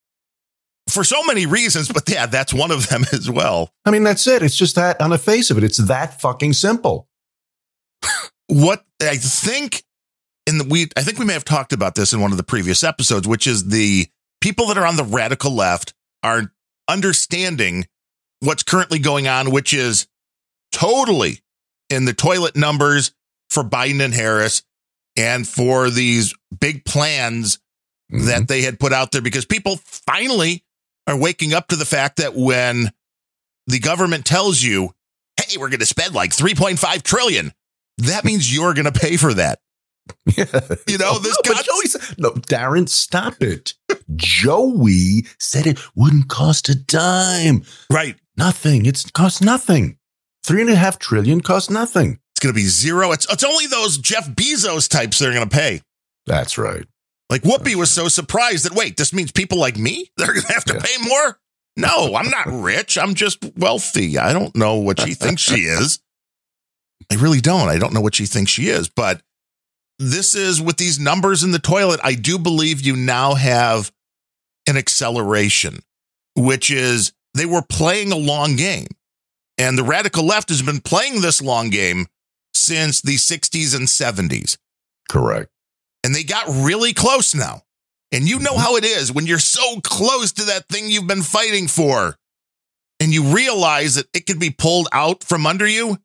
[0.89, 3.71] For so many reasons, but yeah, that's one of them as well.
[3.85, 4.43] I mean, that's it.
[4.43, 7.09] It's just that on the face of it, it's that fucking simple.
[8.49, 9.85] what I think
[10.47, 12.43] in the we I think we may have talked about this in one of the
[12.45, 14.09] previous episodes, which is the
[14.41, 16.53] people that are on the radical left are
[16.89, 17.87] understanding
[18.41, 20.07] what's currently going on, which is
[20.75, 21.41] totally
[21.89, 23.13] in the toilet numbers
[23.51, 24.63] for Biden and Harris
[25.17, 27.59] and for these big plans
[28.13, 28.27] Mm-hmm.
[28.27, 30.63] that they had put out there because people finally
[31.07, 32.93] are waking up to the fact that when
[33.67, 34.93] the government tells you,
[35.41, 37.53] "Hey, we're going to spend like 3.5 trillion,"
[37.97, 39.61] that means you're going to pay for that.
[40.37, 40.45] Yeah.
[40.87, 43.73] You know, this no, Joey said, no, Darren, stop it.
[44.17, 47.65] Joey said it wouldn't cost a dime.
[47.91, 48.17] Right.
[48.37, 48.85] Nothing.
[48.85, 49.97] It's cost nothing.
[50.45, 52.19] Three and a half trillion cost nothing.
[52.33, 53.13] It's going to be zero.
[53.13, 55.81] It's it's only those Jeff Bezos types that are going to pay.
[56.27, 56.85] That's right.
[57.31, 60.53] Like Whoopi was so surprised that wait, this means people like me they're going to
[60.53, 60.81] have to Yeah.
[60.81, 61.39] pay more.
[61.77, 62.99] No, I'm not rich.
[62.99, 64.19] I'm just wealthy.
[64.19, 65.99] I don't know what she thinks she is.
[67.11, 67.69] I really don't.
[67.69, 68.89] I don't know what she thinks she is.
[68.89, 69.23] But
[69.99, 72.01] this is with these numbers in the toilet.
[72.05, 73.91] I do believe you now have
[74.69, 75.81] an acceleration,
[76.37, 78.87] which is they were playing a long game.
[79.59, 82.07] And the radical left has been playing this long game
[82.55, 84.57] since the 60s and 70s
[85.09, 85.51] Correct.
[86.03, 87.63] and they got really close now.
[88.13, 88.61] And you know mm-hmm.
[88.61, 92.17] how it is when you're so close to that thing you've been fighting for
[93.01, 95.99] and you realize that it could be pulled out from under you,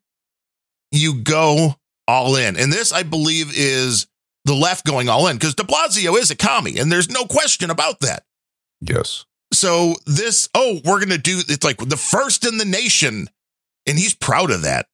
[0.90, 1.76] you go
[2.08, 2.56] all in.
[2.56, 4.06] And this, I believe, is
[4.44, 7.70] the left going all in because de Blasio is a commie, and there's no question
[7.70, 8.24] about that.
[8.80, 9.24] Yes.
[9.52, 13.28] So, this, oh, we're going to do it's like the first in the nation,
[13.90, 14.86] and he's proud of that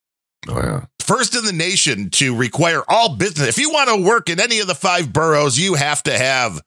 [0.49, 0.85] Oh, yeah.
[1.01, 3.49] first in the nation to require all business.
[3.49, 6.61] If you want to work in any of the five boroughs, you have to have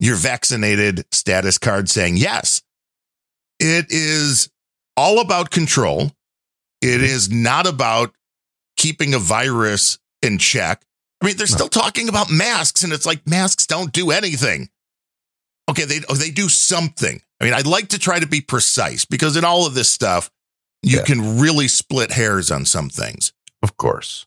[0.00, 2.62] your vaccinated status card saying yes.
[3.58, 4.50] It is
[4.96, 6.12] all about control.
[6.82, 8.12] It is not about
[8.76, 10.82] keeping a virus in check.
[11.22, 14.68] I mean, they're still talking about masks, and it's like masks don't do anything.
[15.70, 17.22] Okay, they oh, they do something.
[17.40, 20.30] I mean, I'd like to try to be precise because in all of this stuff,
[20.82, 21.04] you Yeah.
[21.04, 23.32] can really split hairs on some things.
[23.62, 24.26] Of course.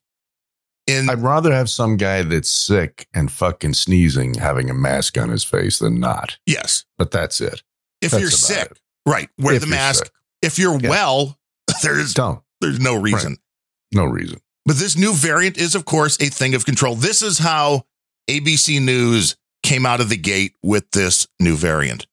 [0.88, 5.30] And I'd rather have some guy that's sick and fucking sneezing having a mask on
[5.30, 6.38] his face than not.
[6.46, 7.62] yes, But that's it.
[8.02, 8.80] if That's you're sick, it.
[9.06, 10.06] right, wear If the mask.
[10.06, 10.14] sick.
[10.42, 10.90] If you're Yeah.
[10.90, 11.40] well,
[11.84, 12.42] there's Don't.
[12.62, 13.38] there's no reason.
[13.94, 14.40] No reason.
[14.66, 16.96] But this new variant is, of course, a thing of control.
[16.96, 17.86] This is how
[18.30, 22.08] ABC News came out of the gate with this new variant.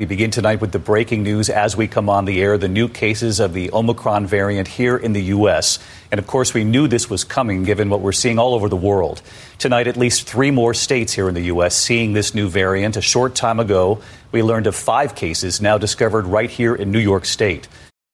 [0.00, 2.88] We begin tonight with the breaking news as we come on the air the new
[2.88, 5.78] cases of the Omicron variant here in the U.S.
[6.10, 8.76] And of course, we knew this was coming given what we're seeing all over the
[8.76, 9.20] world.
[9.58, 11.76] Tonight, at least three more states here in the U.S.
[11.76, 12.96] seeing this new variant.
[12.96, 14.00] A short time ago,
[14.32, 17.68] we learned of five cases now discovered right here in New York State.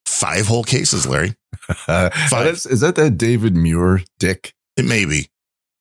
[0.07, 1.35] Five whole cases, Larry.
[1.89, 4.55] Uh, is, is that that David Muir dick?
[4.77, 5.29] It may be.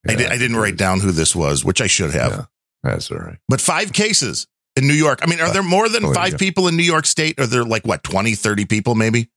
[0.07, 0.17] I, Yeah.
[0.17, 2.31] did, I didn't write down who this was, which I should have.
[2.31, 2.45] Yeah.
[2.83, 3.37] That's all right.
[3.49, 5.19] But five cases in New York.
[5.21, 6.37] I mean, are uh, there more than Oh, five yeah.
[6.37, 7.39] people in New York State?
[7.39, 9.29] Are there like what, 20, 30 people maybe?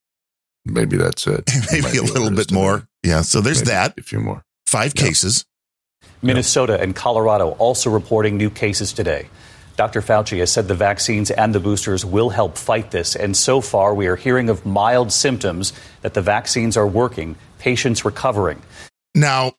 [0.64, 1.48] Maybe that's it.
[1.72, 2.52] Maybe a little bit overestimated.
[2.52, 2.88] more.
[3.02, 3.22] Yeah.
[3.22, 3.98] So there's Maybe that.
[3.98, 4.44] A few more.
[4.66, 5.02] Five Yeah.
[5.04, 5.46] cases.
[6.20, 9.28] Minnesota and Colorado also reporting new cases today.
[9.76, 10.02] Dr.
[10.02, 13.14] Fauci has said the vaccines and the boosters will help fight this.
[13.14, 15.72] And so far, we are hearing of mild symptoms
[16.02, 18.60] that the vaccines are working, patients recovering.
[19.14, 19.52] Now,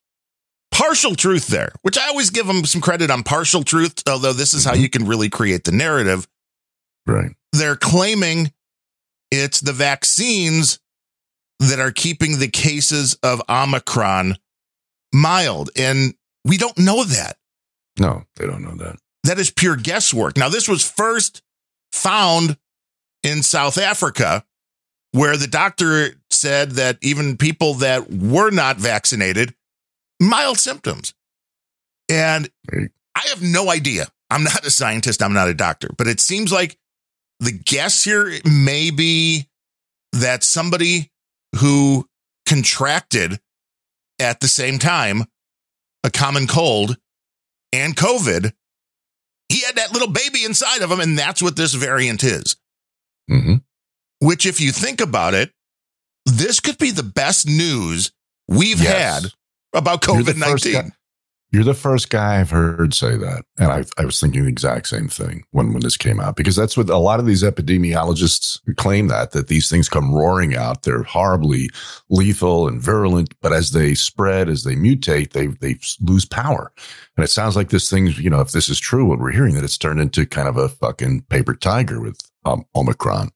[0.79, 4.53] partial truth there, which I always give them some credit on partial truth, although this
[4.53, 4.79] is how Mhm.
[4.79, 6.25] you can really create the narrative.
[7.05, 7.31] Right.
[7.51, 8.53] They're claiming
[9.29, 10.79] it's the vaccines
[11.59, 14.37] that are keeping the cases of Omicron
[15.13, 15.69] mild.
[15.75, 16.15] And
[16.45, 17.37] we don't know that.
[17.99, 18.97] No, they don't know that.
[19.25, 20.37] That is pure guesswork.
[20.37, 21.41] Now, this was first
[21.91, 22.57] found
[23.21, 24.45] in South Africa,
[25.11, 29.53] where the doctor said that even people that were not vaccinated,
[30.19, 31.13] mild symptoms.
[32.09, 34.07] And I have no idea.
[34.29, 36.77] I'm not a scientist, I'm not a doctor, but it seems like
[37.39, 39.47] the guess here may be
[40.13, 41.11] that somebody
[41.57, 42.07] who
[42.45, 43.39] contracted
[44.19, 45.23] at the same time
[46.03, 46.97] a common cold
[47.73, 48.51] and COVID,
[49.49, 52.55] he had that little baby inside of him, and that's what this variant is.
[53.29, 53.55] hmm
[54.21, 55.51] Which, if you think about it,
[56.25, 58.11] this could be the best news
[58.47, 59.23] we've Yes.
[59.23, 59.31] had
[59.73, 60.91] about COVID 19.
[61.51, 63.43] You're the first guy I've heard say that.
[63.57, 66.55] And I, I was thinking the exact same thing when, when this came out, because
[66.55, 70.83] that's what a lot of these epidemiologists claim that, that these things come roaring out.
[70.83, 71.71] They're horribly
[72.09, 76.71] lethal and virulent, but as they spread, as they mutate, they, they lose power.
[77.17, 79.55] And it sounds like this thing's, you know, if this is true, what we're hearing,
[79.55, 83.31] that it's turned into kind of a fucking paper tiger with um, Omicron.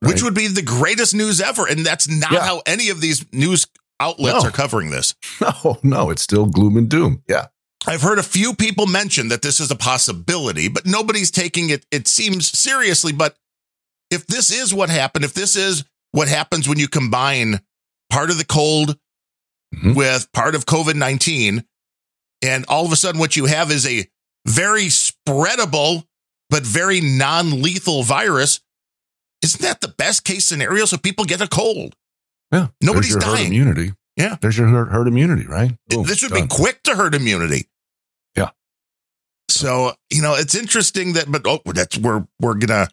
[0.00, 1.66] which would be the greatest news ever.
[1.66, 2.40] And that's not Yeah.
[2.46, 3.66] how any of these news
[4.00, 4.48] outlets No.
[4.48, 5.14] are covering this.
[5.40, 7.22] No, no, it's still gloom and doom.
[7.28, 7.46] Yeah.
[7.86, 11.86] I've heard a few people mention that this is a possibility, but nobody's taking it,
[11.90, 13.12] it seems seriously.
[13.12, 13.36] But
[14.10, 17.60] if this is what happened, if this is what happens when you combine
[18.10, 18.98] part of the cold
[19.74, 19.94] Mhm.
[19.94, 21.64] with part of COVID 19,
[22.42, 24.06] and all of a sudden what you have is a
[24.46, 26.04] very spreadable,
[26.50, 28.60] but very non lethal virus,
[29.42, 30.84] isn't that the best case scenario?
[30.86, 31.94] So people get a cold.
[32.52, 32.68] Yeah.
[32.82, 33.46] Nobody's There's your herd dying.
[33.52, 33.92] immunity.
[34.16, 34.36] Yeah.
[34.40, 35.72] There's your herd, herd immunity, right?
[35.88, 36.42] Boom, this would done.
[36.42, 37.68] be quick to herd immunity.
[38.36, 38.50] Yeah.
[39.48, 42.88] So you know it's interesting that, but oh, that's we're we're gonna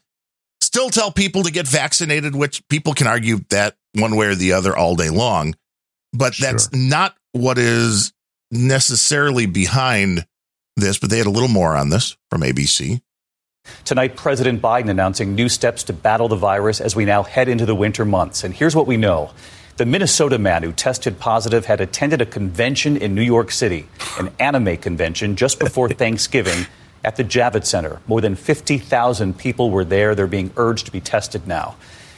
[0.62, 4.54] still tell people to get vaccinated, which people can argue that one way or the
[4.54, 5.56] other all day long,
[6.14, 8.14] but that's not what is
[8.52, 10.26] necessarily behind
[10.76, 10.98] this.
[11.00, 13.02] But they had a little more on this from ABC.
[13.86, 17.66] Tonight, President Biden announcing new steps to battle the virus as we now head into
[17.66, 18.44] the winter months.
[18.44, 19.32] And here's what we know.
[19.78, 24.32] The Minnesota man who tested positive had attended a convention in New York City, an
[24.40, 26.66] anime convention just before Thanksgiving
[27.04, 28.02] at the Javits Center.
[28.08, 30.16] More than 50,000 people were there.
[30.16, 31.76] They're being urged to be tested now.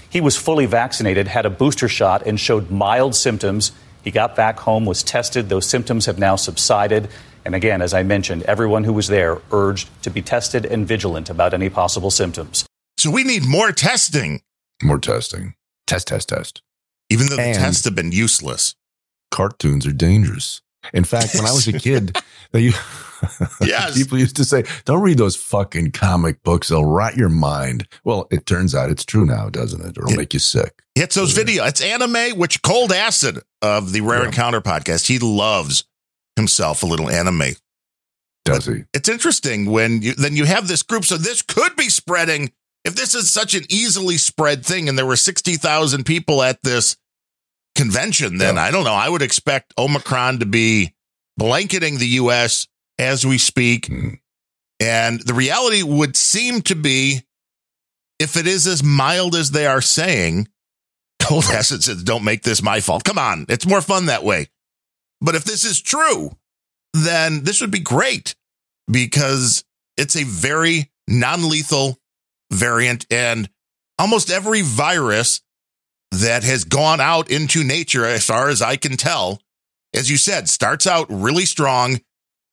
[0.09, 3.71] He was fully vaccinated, had a booster shot, and showed mild symptoms.
[4.03, 5.49] He got back home, was tested.
[5.49, 7.09] Those symptoms have now subsided.
[7.45, 11.29] And again, as I mentioned, everyone who was there urged to be tested and vigilant
[11.29, 12.65] about any possible symptoms.
[12.97, 14.41] So we need more testing,
[14.83, 15.55] More testing.
[15.87, 16.61] Test, test, test.
[17.09, 18.75] even though the tests have been useless.
[19.31, 20.61] Cartoons are dangerous.
[20.93, 22.17] In fact, when I was a kid,
[22.51, 22.71] they
[23.61, 23.97] Yes.
[23.97, 28.27] people used to say, "Don't read those fucking comic books; they'll rot your mind." Well,
[28.31, 29.97] it turns out it's true now, doesn't it?
[29.97, 30.15] It'll Yeah.
[30.17, 30.81] make you sick.
[30.95, 31.65] It's those video.
[31.65, 34.27] It's anime, which Cold Acid of the Rare Yeah.
[34.27, 35.07] Encounter podcast.
[35.07, 35.83] He loves
[36.39, 37.53] himself a little anime.
[38.45, 38.85] Does he?
[38.93, 41.05] It's interesting when you then you have this group.
[41.05, 42.51] So this could be spreading.
[42.85, 46.63] If this is such an easily spread thing, and there were sixty thousand people at
[46.63, 46.95] this
[47.75, 48.63] convention, then Yeah.
[48.63, 48.93] I don't know.
[48.93, 50.95] I would expect Omicron to be
[51.37, 52.67] blanketing the U.S.
[52.97, 53.87] as we speak.
[53.87, 54.15] Hmm.
[54.79, 57.21] And the reality would seem to be
[58.17, 60.47] if it is as mild as they are saying,
[61.21, 63.03] Cold Acid says, don't make this my fault.
[63.03, 63.45] Come on.
[63.49, 64.47] It's more fun that way.
[65.21, 66.31] But if this is true,
[66.93, 68.35] then this would be great
[68.89, 69.63] because
[69.97, 71.99] it's a very non lethal
[72.51, 73.05] variant.
[73.11, 73.49] And
[73.97, 75.41] almost every virus
[76.11, 79.41] that has gone out into nature, as far as I can tell,
[79.93, 81.99] as you said, starts out really strong.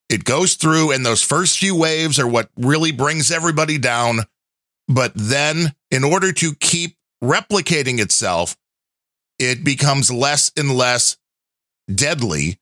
[0.08, 4.20] It goes through, and those first few waves are what really brings everybody down.
[4.88, 8.56] But then, in order to keep replicating itself,
[9.38, 11.16] it becomes less and less
[11.92, 12.58] deadly,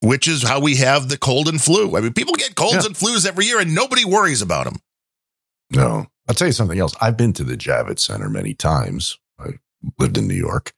[0.00, 1.96] which is how we have the cold and flu.
[1.96, 2.86] I mean, people get colds Yeah.
[2.86, 4.76] and flus every year, and nobody worries about them.
[5.70, 6.06] No.
[6.28, 6.94] I'll tell you something else.
[7.00, 9.18] I've been to the Javits Center many times.
[9.38, 9.54] I
[9.98, 10.72] lived in New York.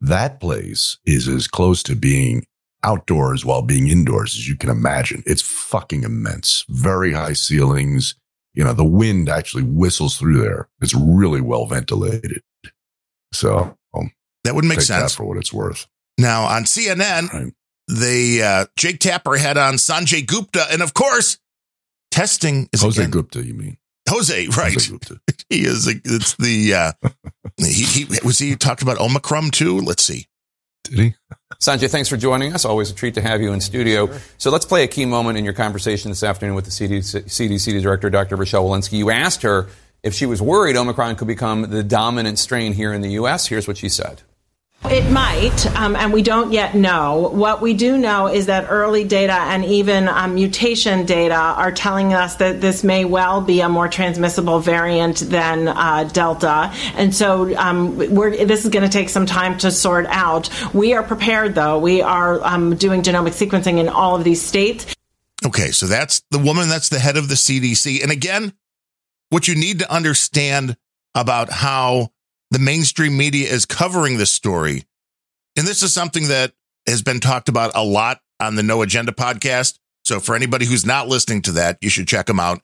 [0.00, 2.46] That place is as close to being
[2.82, 5.22] outdoors while being indoors as you can imagine.
[5.26, 6.64] It's fucking immense.
[6.68, 8.14] Very high ceilings.
[8.54, 10.68] You know, the wind actually whistles through there.
[10.80, 12.42] It's really well ventilated.
[13.32, 14.10] So um,
[14.44, 15.14] That would make sense.
[15.14, 15.86] for what it's worth.
[16.22, 17.52] Now on CNN, Right.
[17.88, 21.38] they uh, Jake Tapper had on Sanjay Gupta, and of course,
[22.10, 23.76] testing is Jose again, Gupta, you mean?
[24.08, 24.72] Jose, right?
[24.72, 25.20] Jose Gupta.
[25.50, 25.86] He is.
[25.86, 26.74] It's the.
[26.74, 26.92] Uh,
[27.58, 29.80] he, he was he talked about Omicron too.
[29.80, 30.26] Let's see.
[30.84, 31.14] Did he?
[31.60, 32.64] Sanjay, thanks for joining us.
[32.64, 34.08] Always a treat to have you in studio.
[34.38, 37.82] So let's play a key moment in your conversation this afternoon with the CDC, CDC
[37.82, 38.36] Director, Dr.
[38.36, 38.92] Rochelle Walensky.
[38.98, 39.68] You asked her
[40.02, 43.46] if she was worried Omicron could become the dominant strain here in the U.S.
[43.46, 44.22] Here's what she said.
[44.86, 47.30] It might, um, and we don't yet know.
[47.32, 52.12] What we do know is that early data and even um, mutation data are telling
[52.12, 56.72] us that this may well be a more transmissible variant than uh, Delta.
[56.94, 60.50] And so um, this is going to take some time to sort out.
[60.74, 61.78] We are prepared, though.
[61.78, 64.94] We are um, doing genomic sequencing in all of these states.
[65.46, 68.02] Okay, so that's the woman that's the head of the CDC.
[68.02, 68.52] And again,
[69.30, 70.76] what you need to understand
[71.14, 72.10] about how
[72.52, 74.84] the mainstream media is covering this story,
[75.56, 76.52] and this is something that
[76.86, 79.78] has been talked about a lot on the No Agenda podcast.
[80.04, 82.60] So for anybody who's not listening to that, you should check them out.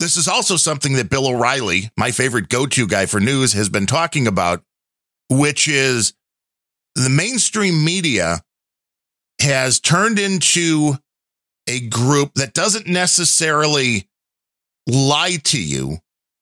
[0.00, 3.68] This is also something that Bill O'Reilly, my favorite go to guy for news, has
[3.68, 4.64] been talking about,
[5.28, 6.14] which is
[6.96, 8.42] the mainstream media
[9.40, 10.94] has turned into
[11.68, 14.08] a group that doesn't necessarily
[14.88, 15.98] lie to you,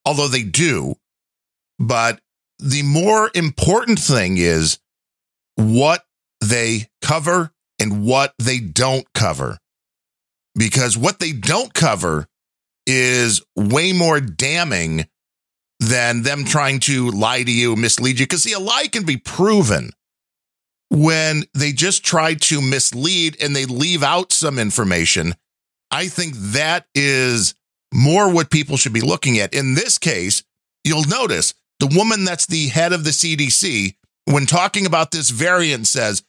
[0.06, 0.94] although they do.
[1.78, 2.20] But
[2.58, 4.78] the more important thing is
[5.56, 6.04] what
[6.40, 9.58] they cover and what they don't cover.
[10.56, 12.26] Because what they don't cover
[12.86, 15.06] is way more damning
[15.78, 18.26] than them trying to lie to you, mislead you.
[18.26, 19.90] Because see, a lie can be proven
[20.90, 25.34] when they just try to mislead and they leave out some information.
[25.90, 27.54] I think that is
[27.92, 29.54] more what people should be looking at.
[29.54, 30.42] In this case,
[30.84, 33.94] you'll notice the woman that's the head of the CDC,
[34.26, 36.22] when talking about this variant, says,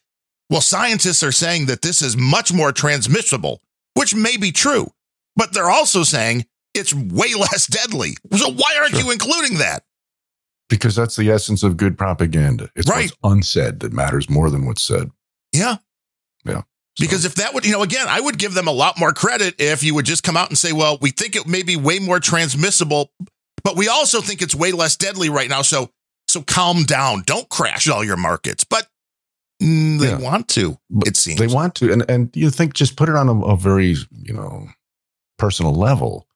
[0.48, 3.60] well, scientists are saying that this is much more transmissible,
[3.94, 4.90] which may be true,
[5.36, 8.16] but they're also saying it's way less deadly.
[8.32, 9.04] So why aren't Sure.
[9.06, 9.84] you including that?
[10.68, 12.70] Because that's the essence of good propaganda.
[12.76, 13.10] It's Right.
[13.20, 15.10] what's unsaid that matters more than what's said.
[15.52, 15.76] Yeah.
[16.44, 16.62] Yeah.
[16.98, 19.56] Because if that would, you know, again, I would give them a lot more credit
[19.58, 21.98] if you would just come out and say, well, we think it may be way
[21.98, 23.10] more transmissible,
[23.64, 25.62] but we also think it's way less deadly right now.
[25.62, 25.90] So,
[26.28, 27.22] so calm down.
[27.26, 28.64] Don't crash all your markets.
[28.64, 28.86] But
[29.62, 30.18] mm, they Yeah.
[30.18, 31.38] want to, But it seems.
[31.38, 34.32] They want to, and and you think just put it on a, a very you
[34.32, 34.68] know
[35.38, 36.26] personal level.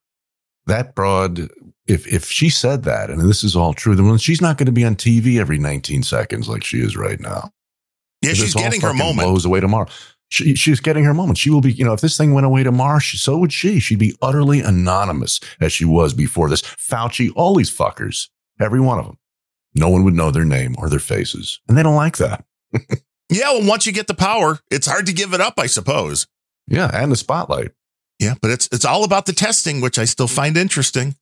[0.67, 1.51] That broad,
[1.87, 4.73] if if she said that, and this is all true, then she's not going to
[4.73, 7.53] be on TV every 19 seconds like she is right now.
[8.23, 9.29] yeah, she's getting her moment.
[9.29, 9.89] Blows away tomorrow.
[10.35, 11.39] She, she's getting her moment.
[11.39, 13.79] She will be, you know, if this thing went away tomorrow, she, so would she.
[13.79, 16.61] She'd be utterly anonymous as she was before this.
[16.63, 18.31] Fauci, all these fuckers,
[18.61, 19.17] every one of them.
[19.77, 22.45] No one would know their name or their faces, and they don't like that.
[23.31, 23.53] Yeah.
[23.53, 26.27] Well, once you get the power, it's hard to give it up, I suppose.
[26.69, 27.71] Yeah, and the spotlight.
[28.21, 28.35] Yeah.
[28.41, 31.17] But it's, it's all about the testing, which I still find interesting.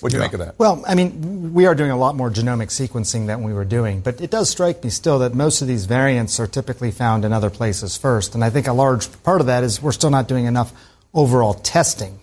[0.00, 0.26] What'd you Yeah.
[0.26, 0.54] make of that?
[0.58, 4.00] Well, I mean, we are doing a lot more genomic sequencing than we were doing,
[4.00, 7.32] but it does strike me still that most of these variants are typically found in
[7.32, 8.34] other places first.
[8.34, 10.72] And I think a large part of that is we're still not doing enough
[11.14, 12.18] overall testing.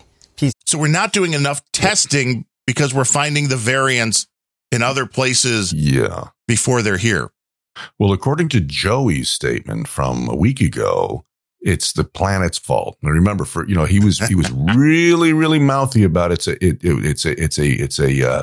[0.66, 4.26] So we're not doing enough testing because we're finding the variants
[4.72, 6.28] in other places Yeah.
[6.48, 7.30] before they're here.
[7.98, 11.24] Well, according to Joey's statement from a week ago,
[11.64, 12.98] it's the planet's fault.
[13.02, 16.52] Now, remember, for you know, he was he was really really mouthy about it's a
[16.64, 18.42] it, it, it's a it's a it's a uh,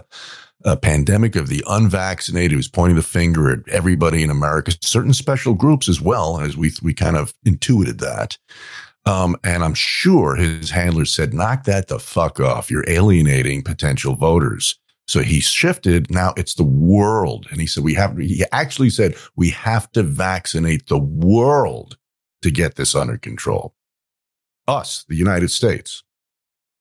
[0.65, 2.51] a pandemic of the unvaccinated.
[2.51, 6.57] He was pointing the finger at everybody in America, certain special groups as well, as
[6.57, 8.37] we we kind of intuited that.
[9.05, 12.71] Um, and I'm sure his handlers said, "Knock that the fuck off!
[12.71, 16.09] You're alienating potential voters." So he shifted.
[16.09, 17.45] Now it's the world.
[17.51, 21.97] And he said, we have, he actually said, we have to vaccinate the world
[22.41, 23.73] to get this under control.
[24.67, 26.03] Us, the United States.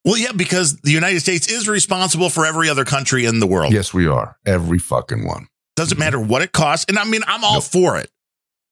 [0.05, 3.73] Well, yeah, because the United States is responsible for every other country in the world.
[3.73, 4.39] Yes, we are.
[4.47, 5.49] Every fucking one.
[5.77, 6.05] Doesn't mm-hmm.
[6.05, 6.87] matter what it costs.
[6.89, 7.65] And I mean, I'm all Nope.
[7.65, 8.11] for it.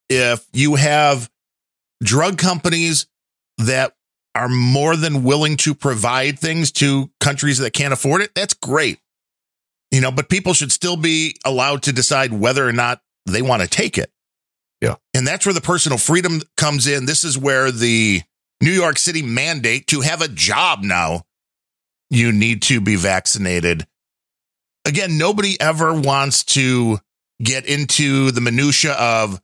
[0.09, 1.31] If you have
[2.03, 3.07] drug companies
[3.59, 3.95] that
[4.35, 8.99] are more than willing to provide things to countries that can't afford it, that's great.
[9.91, 13.63] You know, but people should still be allowed to decide whether or not they want
[13.63, 14.11] to take it.
[14.81, 14.95] Yeah.
[15.15, 17.07] And that's where the personal freedom comes in.
[17.07, 18.23] This is where the
[18.63, 21.23] New York City mandate to have a job now,
[22.11, 23.87] you need to be vaccinated.
[24.85, 26.99] Again, nobody ever wants to
[27.43, 29.41] get into the minutia of,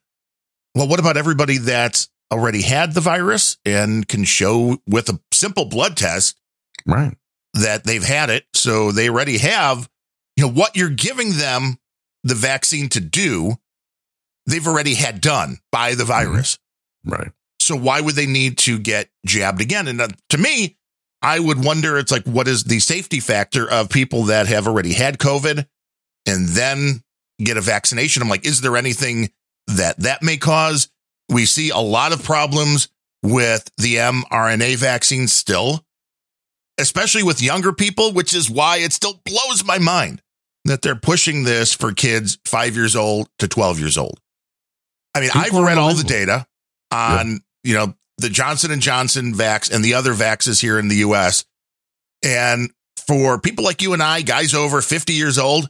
[0.74, 5.66] well, what about everybody that's already had the virus and can show with a simple
[5.66, 6.40] blood test
[6.86, 7.16] Right.
[7.52, 8.44] that they've had it.
[8.54, 9.88] So they already have,
[10.36, 11.78] you know, what you're giving them
[12.24, 13.56] the vaccine to do,
[14.46, 16.58] they've already had done by the virus.
[17.04, 17.30] Right.
[17.60, 19.88] So why would they need to get jabbed again?
[19.88, 20.76] And uh, to me,
[21.22, 24.92] I would wonder it's like, what is the safety factor of people that have already
[24.92, 25.66] had COVID
[26.26, 27.02] and then
[27.38, 28.22] get a vaccination?
[28.22, 29.30] I'm like, is there anything
[29.66, 30.88] that that may cause?
[31.30, 32.88] We see a lot of problems
[33.22, 35.82] with the mRNA vaccine still,
[36.78, 40.20] especially with younger people, which is why it still blows my mind
[40.66, 44.20] that they're pushing this for kids five years old to 12 years old.
[45.14, 46.46] I mean, People I've read all the data
[46.90, 50.96] on, you know, the Johnson and Johnson vax and the other vaxes here in the
[50.96, 51.44] US.
[52.24, 52.70] And
[53.06, 55.68] for people like you and I, guys over 50 years old,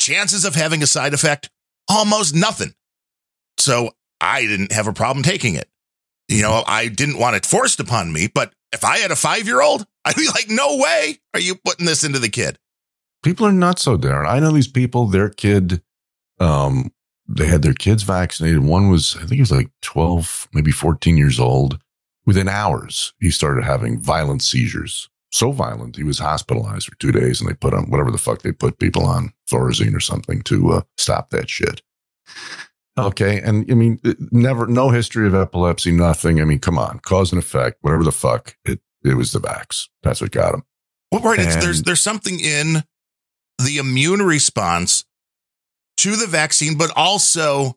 [0.00, 1.50] chances of having a side effect,
[1.88, 2.74] almost nothing.
[3.58, 5.68] So I didn't have a problem taking it.
[6.28, 9.46] You know, I didn't want it forced upon me, but if I had a five
[9.46, 12.58] year old, I'd be like, no way are you putting this into the kid.
[13.22, 14.28] People are not so Darren.
[14.28, 15.06] I know these people.
[15.06, 15.82] Their kid,
[16.38, 16.92] um,
[17.28, 18.60] they had their kids vaccinated.
[18.60, 21.78] One was, I think he was like twelve, maybe fourteen years old.
[22.24, 25.08] Within hours, he started having violent seizures.
[25.30, 28.42] So violent, he was hospitalized for two days, and they put on whatever the fuck
[28.42, 31.82] they put people on, Thorazine or something, to uh, stop that shit.
[32.98, 34.00] Okay, and I mean,
[34.32, 36.40] never, no history of epilepsy, nothing.
[36.40, 38.56] I mean, come on, cause and effect, whatever the fuck.
[38.64, 39.88] It it was the vax.
[40.02, 40.62] That's what got him.
[41.12, 41.38] Well, right.
[41.38, 42.84] It's, there's there's something in
[43.62, 45.04] the immune response
[45.98, 47.76] to the vaccine, but also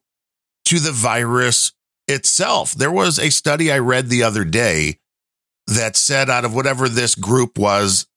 [0.66, 1.72] to the virus
[2.08, 2.74] itself.
[2.74, 5.00] There was a study I read the other day
[5.68, 8.08] that said out of whatever this group was,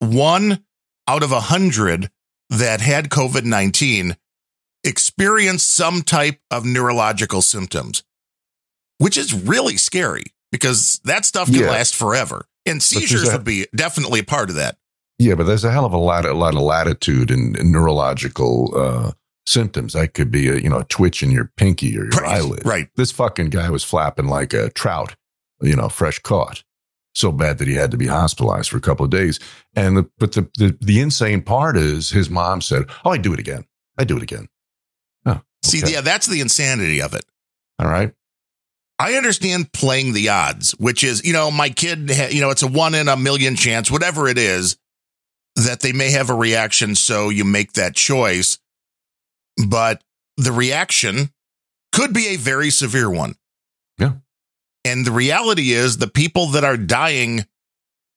[0.00, 0.64] one
[1.06, 2.10] out of a hundred
[2.50, 4.16] that had COVID 19
[4.84, 8.02] experienced some type of neurological symptoms,
[8.98, 11.70] which is really scary because that stuff can Yeah.
[11.70, 12.46] last forever.
[12.66, 14.76] And seizures a- would be definitely a part of that.
[15.18, 18.72] Yeah, but there's a hell of a lot, a lot of latitude in, in neurological
[18.76, 19.12] uh,
[19.48, 19.94] symptoms.
[19.94, 22.64] That could be a you know a twitch in your pinky or your Right, eyelid.
[22.66, 22.88] right.
[22.96, 25.16] This fucking guy was flapping like a trout,
[25.60, 26.62] you know, fresh caught.
[27.14, 29.40] So bad that he had to be hospitalized for a couple of days.
[29.74, 33.32] And the, but the, the the insane part is his mom said, "Oh, I do
[33.32, 33.64] it again.
[33.98, 34.48] I do it again."
[35.26, 37.24] Oh, See, yeah, that's the insanity of it.
[37.80, 38.12] all right.
[39.00, 42.64] I understand playing the odds, which is, you know, my kid, ha- you know, it's
[42.64, 44.76] a one in a million chance, whatever it is,
[45.54, 46.96] that they may have a reaction.
[46.96, 48.58] So you make that choice.
[49.66, 50.02] But
[50.36, 51.32] the reaction
[51.92, 53.34] could be a very severe one.
[53.98, 54.12] Yeah.
[54.84, 57.44] And the reality is, the people that are dying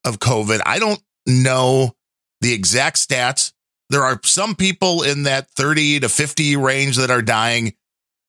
[0.05, 1.95] of COVID, I don't know
[2.41, 3.53] the exact stats.
[3.89, 7.73] There are some people in that 30 to 50 range that are dying.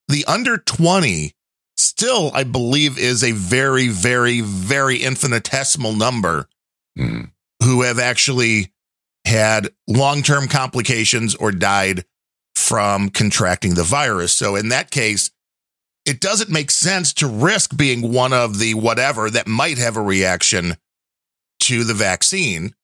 [0.08, 1.34] The under 20
[1.76, 6.48] still, I believe, is a very, very, very infinitesimal number
[6.98, 7.30] Mm.
[7.62, 8.72] who have actually
[9.24, 12.04] had long term complications or died
[12.72, 14.32] from contracting the virus.
[14.32, 15.30] So, in that case,
[16.06, 20.00] it doesn't make sense to risk being one of the whatever that might have a
[20.00, 20.78] reaction
[21.64, 22.74] to the vaccine.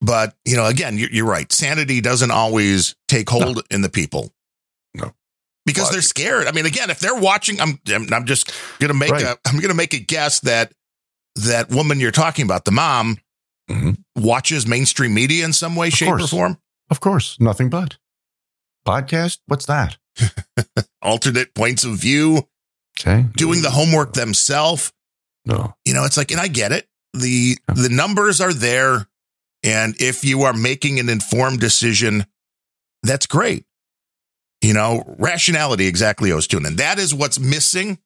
[0.00, 1.52] But, you know, again, you're, you're right.
[1.52, 4.32] Sanity doesn't always take hold in the people.
[4.94, 5.12] No.
[5.66, 6.46] Because they're scared.
[6.46, 7.78] I mean, again, if they're watching, I'm
[8.10, 8.50] I'm, just
[8.80, 9.22] gonna make Right.
[9.22, 10.72] a I'm gonna make a guess that
[11.36, 13.18] that woman you're talking about, the mom,
[13.70, 13.98] Mhm.
[14.16, 16.56] watches mainstream media in some way, shape, or form.
[16.88, 17.98] Of course, nothing but
[18.84, 19.38] podcast.
[19.46, 19.96] What's that?
[21.02, 22.48] Alternate points of view,
[23.00, 24.92] Okay, doing the homework themselves.
[25.44, 25.74] no.
[25.84, 26.88] You know, it's like, and I get it.
[27.12, 29.06] The the numbers are there.
[29.62, 32.26] And if you are making an informed decision,
[33.02, 33.64] that's great.
[34.62, 37.98] You know, rationality exactly to And that is what's missing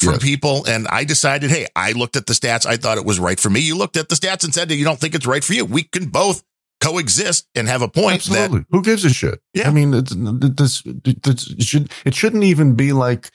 [0.00, 0.22] from Yes.
[0.22, 0.64] people.
[0.66, 2.66] And I decided, hey, I looked at the stats.
[2.66, 3.60] I thought it was right for me.
[3.60, 5.64] You looked at the stats and said that you don't think it's right for you.
[5.64, 6.42] We can both
[6.86, 8.64] coexist and have a point Absolutely.
[8.70, 9.40] Who gives a shit?
[9.54, 9.68] Yeah.
[9.68, 13.30] I mean, it's, this, it should it shouldn't even be like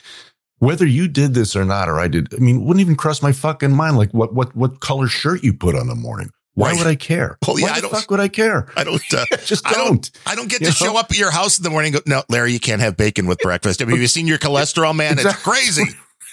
[0.59, 2.33] whether you did this or not, or I did.
[2.35, 5.43] I mean, it wouldn't even cross my fucking mind like what what what color shirt
[5.43, 6.29] you put on the morning.
[6.53, 6.77] Why Right.
[6.79, 7.37] would I care?
[7.47, 8.67] Well, yeah, Why I the don't- fuck would I care?
[8.75, 9.75] I don't, uh, just don't.
[10.03, 12.09] don't, I don't get to show up at your house in the morning and go,
[12.17, 13.81] no, Larry, you can't have bacon with breakfast.
[13.81, 15.17] I mean, have you seen your cholesterol, man?
[15.17, 15.85] It's crazy.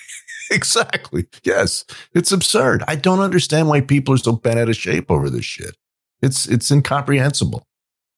[0.50, 1.26] exactly.
[1.44, 2.82] Yes, it's absurd.
[2.88, 5.76] I don't understand why people are so bent out of shape over this shit.
[6.22, 7.66] It's it's incomprehensible.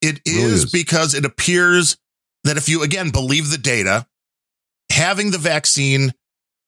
[0.01, 0.73] It really is is.
[0.73, 1.97] because it appears
[2.45, 4.07] that if you, again, believe the data,
[4.91, 6.15] having the vaccine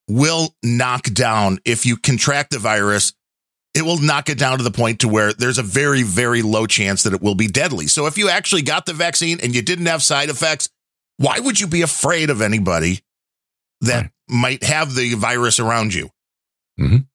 [0.09, 3.15] will knock down, if you contract the virus,
[3.75, 6.67] it will knock it down to the point to where there's a very, very low
[6.67, 7.87] chance that it will be deadly.
[7.87, 10.69] So if you actually got the vaccine and you didn't have side effects,
[11.19, 13.01] Why would you be afraid of anybody
[13.83, 16.11] that might have the virus around you?
[16.81, 17.07] Mhm.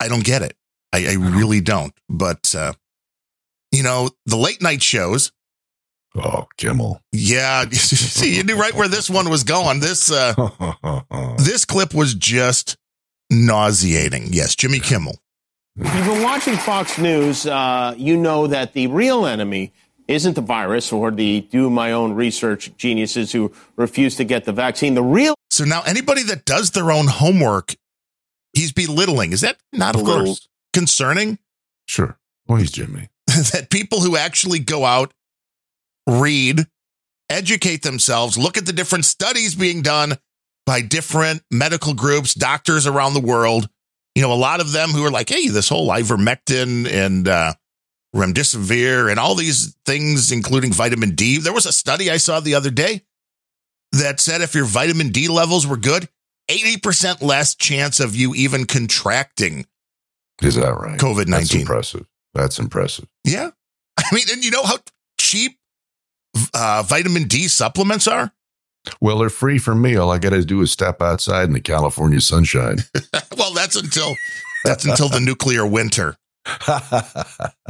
[0.00, 0.56] I don't get it.
[0.92, 1.92] I, I really don't.
[2.08, 2.74] But, uh,
[3.72, 5.32] you know, the late night shows,
[6.14, 7.00] Oh, Kimmel.
[7.12, 9.80] yeah, see, you knew right where this one was going.
[9.80, 10.34] This, uh,
[11.38, 12.76] this clip was just
[13.30, 14.28] nauseating.
[14.30, 15.16] Yes, Jimmy Kimmel.
[15.76, 19.72] If you've been watching Fox News, uh, you know that the real enemy
[20.06, 24.52] isn't the virus or the do my own research geniuses who refuse to get the
[24.52, 24.92] vaccine.
[24.94, 27.74] The real So now anybody that does their own homework,
[28.52, 29.32] he's belittling.
[29.32, 30.36] Is that not Of a little
[30.74, 31.38] concerning?
[31.86, 32.18] Sure.
[32.46, 33.08] Well, he's Jimmy.
[33.52, 35.12] that people who actually go out,
[36.08, 36.66] read,
[37.30, 40.16] educate themselves, look at the different studies being done
[40.66, 43.68] by different medical groups, doctors around the world.
[44.14, 47.54] You know, a lot of them who are like, hey, this whole ivermectin and uh,
[48.14, 51.38] remdesivir and all these things, including vitamin D.
[51.38, 53.02] There was a study I saw the other day
[53.92, 56.08] that said if your vitamin D levels were good,
[56.50, 59.66] 80% less chance of you even contracting
[60.42, 60.98] Is that right?
[60.98, 61.60] COVID That's 19.
[61.62, 62.06] impressive.
[62.34, 63.06] That's impressive.
[63.24, 63.50] Yeah.
[63.98, 64.78] I mean, and you know how
[65.18, 65.58] cheap
[66.54, 68.32] uh, vitamin D supplements are?
[69.00, 69.96] Well, they're free for me.
[69.96, 72.78] All I got to do is step outside in the California sunshine.
[73.38, 74.14] well, that's until
[74.64, 76.16] that's until the nuclear winter.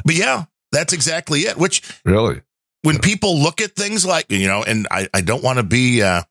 [0.04, 1.56] But yeah, that's exactly it.
[1.58, 2.40] Which really?
[2.82, 6.02] when people look at things like, you know, and I, I don't want to be
[6.02, 6.22] uh,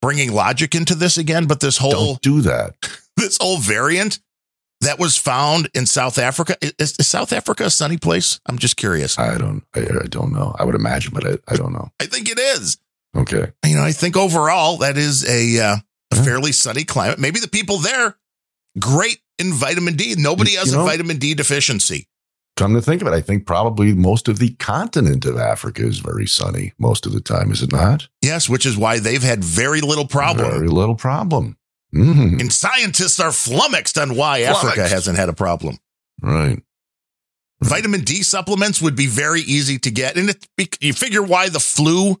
[0.00, 2.74] bringing logic into this again, but this whole Don't do that.
[3.16, 4.18] this whole variant
[4.82, 8.40] that was found in South Africa is, is South Africa a sunny place?
[8.46, 9.18] I'm just curious.
[9.18, 9.64] I don't.
[9.74, 10.54] I, I don't know.
[10.58, 11.90] I would imagine, but I, I don't know.
[12.00, 12.78] I think it is.
[13.16, 13.52] Okay.
[13.66, 15.76] you know, I think overall that is a uh,
[16.12, 17.18] a fairly sunny climate.
[17.18, 18.16] Maybe the people there
[18.78, 20.14] great in vitamin D.
[20.16, 22.08] Nobody has you know- a vitamin D deficiency.
[22.58, 26.00] Come to think of it, I think probably most of the continent of Africa is
[26.00, 27.50] very sunny most of the time.
[27.50, 28.08] Is it not?
[28.20, 30.50] Yes, which is why they've had very little problem.
[30.50, 31.56] Very little problem.
[31.94, 32.40] Mhm.
[32.40, 35.78] And scientists are flummoxed on why Africa hasn't had a problem.
[36.20, 36.62] Right.
[37.62, 40.16] Vitamin D supplements would be very easy to get.
[40.16, 40.48] And it,
[40.80, 42.20] you figure why the flu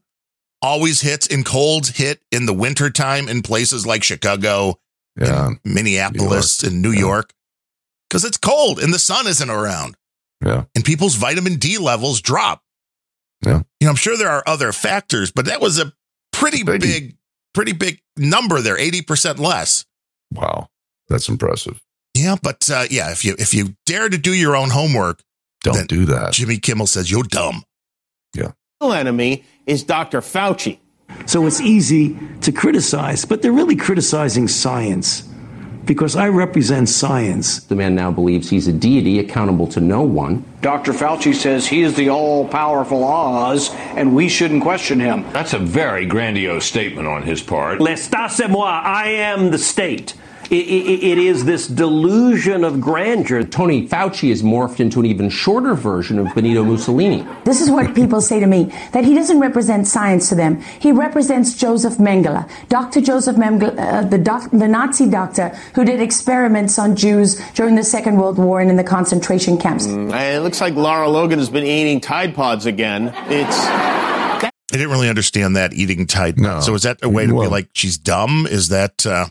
[0.60, 4.78] always hits and colds hit in the wintertime in places like Chicago,
[5.20, 5.46] Yeah.
[5.46, 7.00] and Minneapolis, and New Yeah.
[7.00, 7.32] York.
[8.08, 9.96] Because it's cold and the sun isn't around.
[10.44, 10.64] Yeah.
[10.74, 12.64] and people's vitamin D levels drop.
[13.46, 13.62] Yeah.
[13.78, 15.92] You know, I'm sure there are other factors, but that was a
[16.32, 16.80] pretty Biggie.
[16.80, 17.16] big,
[17.54, 19.84] pretty big number there, 80% less.
[20.32, 20.68] Wow.
[21.08, 21.80] That's impressive.
[22.14, 25.20] Yeah, but uh, yeah, if you if you dare to do your own homework,
[25.62, 26.32] Don't Then- do that.
[26.32, 27.64] Jimmy Kimmel says you're dumb.
[28.34, 28.52] Yeah.
[28.80, 30.20] The enemy is Dr.
[30.20, 30.78] Fauci.
[31.26, 35.22] So it's easy to criticize, but they're really criticizing science
[35.84, 37.60] because I represent science.
[37.60, 40.44] The man now believes he's a deity accountable to no one.
[40.60, 40.92] Dr.
[40.92, 45.24] Fauci says he is the all powerful Oz, and we shouldn't question him.
[45.32, 47.80] That's a very grandiose statement on his part.
[47.80, 48.80] L'estat c'est moi.
[48.84, 50.14] I am the state.
[50.52, 53.42] I- I- it is this delusion of grandeur.
[53.42, 57.26] Tony Fauci has morphed into an even shorter version of Benito Mussolini.
[57.44, 60.60] This is what people say to me that he doesn't represent science to them.
[60.78, 63.00] He represents Joseph Mengele, Dr.
[63.00, 67.84] Joseph Mengele, uh, the, doc- the Nazi doctor who did experiments on Jews during the
[67.84, 69.86] Second World War and in the concentration camps.
[69.86, 73.14] Uh, It looks like Lara Logan has been eating Tide Pods again.
[73.30, 76.38] It's I didn't really understand that eating Tide.
[76.38, 76.60] No.
[76.60, 78.46] So is that a way to Well- be like she's dumb?
[78.50, 79.26] Is that uh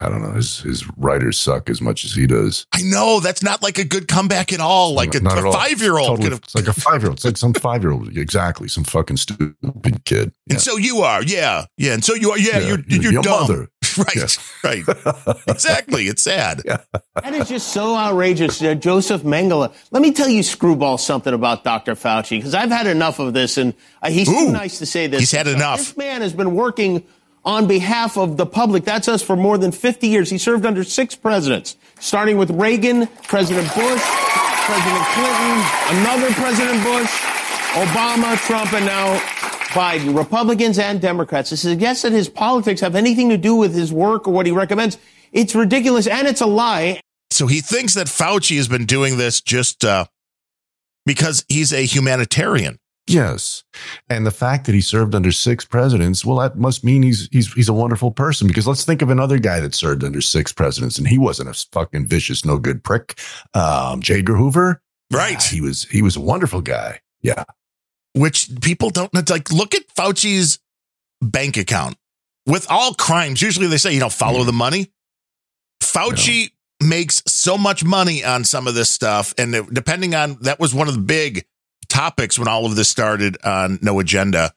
[0.00, 0.32] I don't know.
[0.32, 2.66] His his writers suck as much as he does.
[2.74, 4.92] I know that's not like a good comeback at all.
[4.94, 5.52] Like a, Not at all.
[5.52, 7.16] five year old Totally- could have It's like a five year old.
[7.18, 8.14] It's like some five year old.
[8.16, 8.68] Exactly.
[8.68, 10.32] Some fucking stupid kid.
[10.50, 11.94] And so you are, yeah, yeah.
[11.94, 12.58] And so you are, yeah.
[12.58, 13.68] Yeah, you're your- you're your dumb, mother.
[13.98, 14.16] right?
[14.16, 14.38] Yes.
[14.62, 14.84] Right.
[15.46, 16.04] exactly.
[16.08, 16.60] It's sad.
[17.14, 18.60] That is just so outrageous.
[18.62, 19.72] Uh, Joseph Mengele.
[19.90, 21.94] Let me tell you, screwball, something about Dr.
[21.94, 23.72] Fauci, because I've had enough of this, and
[24.02, 25.20] uh, he's too nice to say this.
[25.20, 25.78] he's had enough.
[25.78, 27.04] This man has been working
[27.46, 28.84] on behalf of the public.
[28.84, 30.28] That's us for more than 50 years.
[30.28, 34.02] He served under six presidents, starting with Reagan, President Bush,
[34.66, 35.64] President Clinton,
[36.02, 37.10] another President Bush,
[37.78, 39.16] Obama, Trump, and now
[39.76, 40.16] Biden.
[40.16, 41.50] Republicans and Democrats.
[41.50, 44.52] To suggest that his politics have anything to do with his work or what he
[44.52, 44.98] recommends,
[45.32, 47.00] it's ridiculous and it's a lie.
[47.30, 50.06] So he thinks that Fauci has been doing this just uh,
[51.04, 52.78] because he's a humanitarian.
[53.08, 53.62] Yes,
[54.10, 57.52] and the fact that he served under six presidents, well, that must mean he's he's
[57.52, 58.48] he's a wonderful person.
[58.48, 61.66] Because let's think of another guy that served under six presidents, and he wasn't a
[61.72, 63.20] fucking vicious, no good prick.
[63.54, 64.18] Um, J.
[64.18, 64.82] Edgar Hoover,
[65.12, 65.32] Right.
[65.32, 67.00] Yeah, he was he was a wonderful guy.
[67.22, 67.44] Yeah,
[68.14, 70.58] which people don't it's like look at Fauci's
[71.20, 71.96] bank account
[72.46, 73.40] with all crimes.
[73.40, 74.92] Usually they say, you know, follow the money.
[75.82, 76.50] Fauci
[76.82, 79.34] makes so much money on some of this stuff.
[79.38, 81.46] And depending on that was one of the big
[81.88, 84.52] topics when all of this started on No Agenda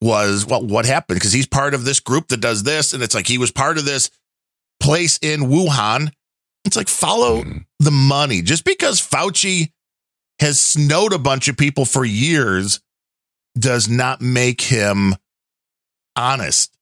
[0.00, 1.18] was well, what happened?
[1.18, 3.78] Because he's part of this group that does this, and it's like he was part
[3.78, 4.10] of this
[4.80, 6.12] place in Wuhan.
[6.64, 7.58] It's like follow hmm.
[7.78, 8.42] the money.
[8.42, 9.72] Just because Fauci
[10.40, 12.80] has snowed a bunch of people for years
[13.58, 15.14] does not make him
[16.14, 16.76] honest.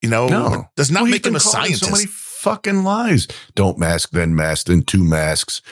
[0.00, 0.68] You know, No.
[0.76, 1.84] does not Well, make him a scientist.
[1.84, 3.26] So many fucking lies.
[3.54, 5.62] Don't mask, then mask, then two masks.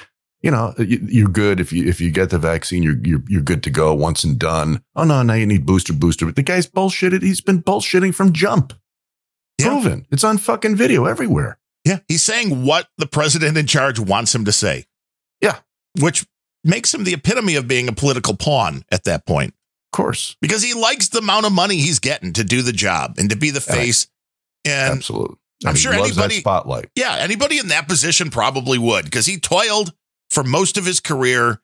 [0.42, 2.82] You know, you- you're good if you if you get the vaccine.
[2.82, 4.82] You're you're you're good to go once and done.
[4.96, 6.26] Oh no, now you need booster, booster.
[6.26, 7.22] But the guy's bullshitted.
[7.22, 8.72] He's been bullshitting from jump.
[9.60, 10.06] Proven.
[10.10, 11.58] It's on fucking video everywhere.
[11.84, 14.86] Yeah, he's saying what the president in charge wants him to say.
[15.40, 15.58] Yeah.
[16.00, 16.26] Which
[16.64, 19.50] makes him the epitome of being a political pawn at that point.
[19.92, 20.36] Of course.
[20.40, 23.36] Because he likes the amount of money he's getting to do the job and to
[23.36, 24.06] be the face.
[24.64, 25.36] And Absolutely.
[25.64, 26.90] I'm And sure anybody spotlight.
[26.96, 29.92] Yeah, anybody in that position probably would because he toiled
[30.32, 31.60] for most of his career.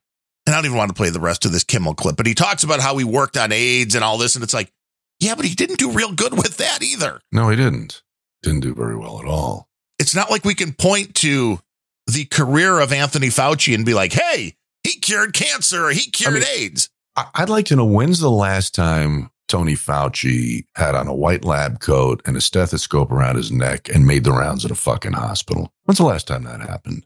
[0.46, 2.34] And I don't even want to play the rest of this Kimmel clip, but he
[2.34, 4.34] talks about how he worked on AIDS and all this.
[4.34, 4.72] And it's like,
[5.20, 7.20] yeah, but he didn't do real good with that either.
[7.32, 8.02] No, he didn't.
[8.42, 9.68] Didn't do very well at all.
[9.98, 11.58] It's not like we can point to
[12.06, 14.54] the career of Anthony Fauci and be like, hey,
[14.84, 16.88] he cured cancer or he cured mean- AIDS.
[17.34, 21.80] I'd like to know when's the last time Tony Fauci had on a white lab
[21.80, 25.72] coat and a stethoscope around his neck and made the rounds at a fucking hospital.
[25.84, 27.04] When's the last time that happened?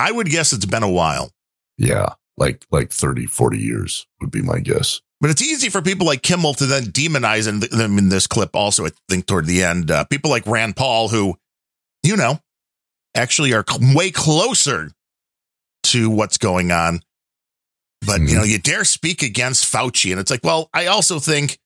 [0.00, 1.30] I would guess it's been a while.
[1.78, 5.00] Yeah, like like 30, 40 years would be my guess.
[5.20, 8.56] But it's easy for people like Kimmel to then demonize and them in this clip.
[8.56, 11.36] Also, I think toward the end, uh, people like Rand Paul, who,
[12.02, 12.40] you know,
[13.14, 14.90] actually are way closer
[15.84, 17.00] to what's going on.
[18.06, 21.58] But you know, you dare speak against Fauci, and it's like, well, I also think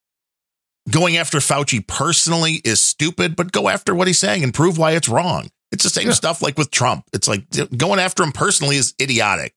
[0.91, 4.93] going after Fauci personally is stupid, but go after what he's saying and prove why
[4.93, 5.51] it's wrong.
[5.73, 7.05] It's the same stuff like with Trump.
[7.12, 7.45] It's like
[7.77, 9.55] going after him personally is idiotic.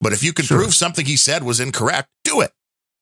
[0.00, 0.58] But if you can Sure.
[0.58, 2.50] prove something he said was incorrect, do it.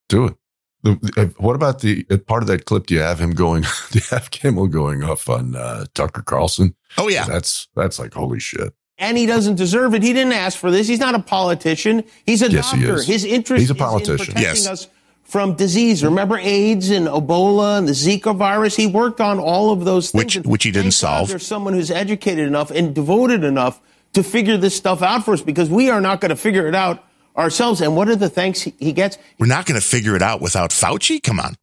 [0.08, 0.34] Do it.
[0.82, 2.86] The, what about the uh, part of that clip?
[2.86, 3.62] Do you have him going?
[3.90, 6.74] Do you have Kimmel going off on uh, Tucker Carlson?
[6.96, 8.72] Oh yeah, that's that's like holy shit.
[8.96, 10.02] and he doesn't deserve it.
[10.02, 10.86] He didn't ask for this.
[10.86, 12.04] He's not a politician.
[12.26, 12.94] He's a Yes, he doctor.
[12.96, 13.06] is.
[13.06, 14.16] His interest He's a is in politician.
[14.34, 14.66] protecting Yes.
[14.66, 14.86] us
[15.28, 16.02] from disease.
[16.02, 18.74] Remember AIDS and Ebola and the Zika virus?
[18.76, 20.24] He worked on all of those things.
[20.24, 21.28] Which- And which he didn't solve.
[21.28, 23.80] There's someone who's educated enough and devoted enough
[24.14, 26.74] to figure this stuff out for us because we are not going to figure it
[26.74, 27.04] out
[27.36, 27.80] ourselves.
[27.82, 29.18] And what are the thanks he- he gets?
[29.38, 31.22] We're not going to figure it out without Fauci.
[31.22, 31.56] Come on.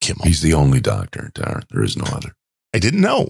[0.00, 0.24] Kimmel.
[0.26, 1.62] He's the only doctor, Darren.
[1.70, 2.32] There is no other.
[2.74, 3.28] I didn't know.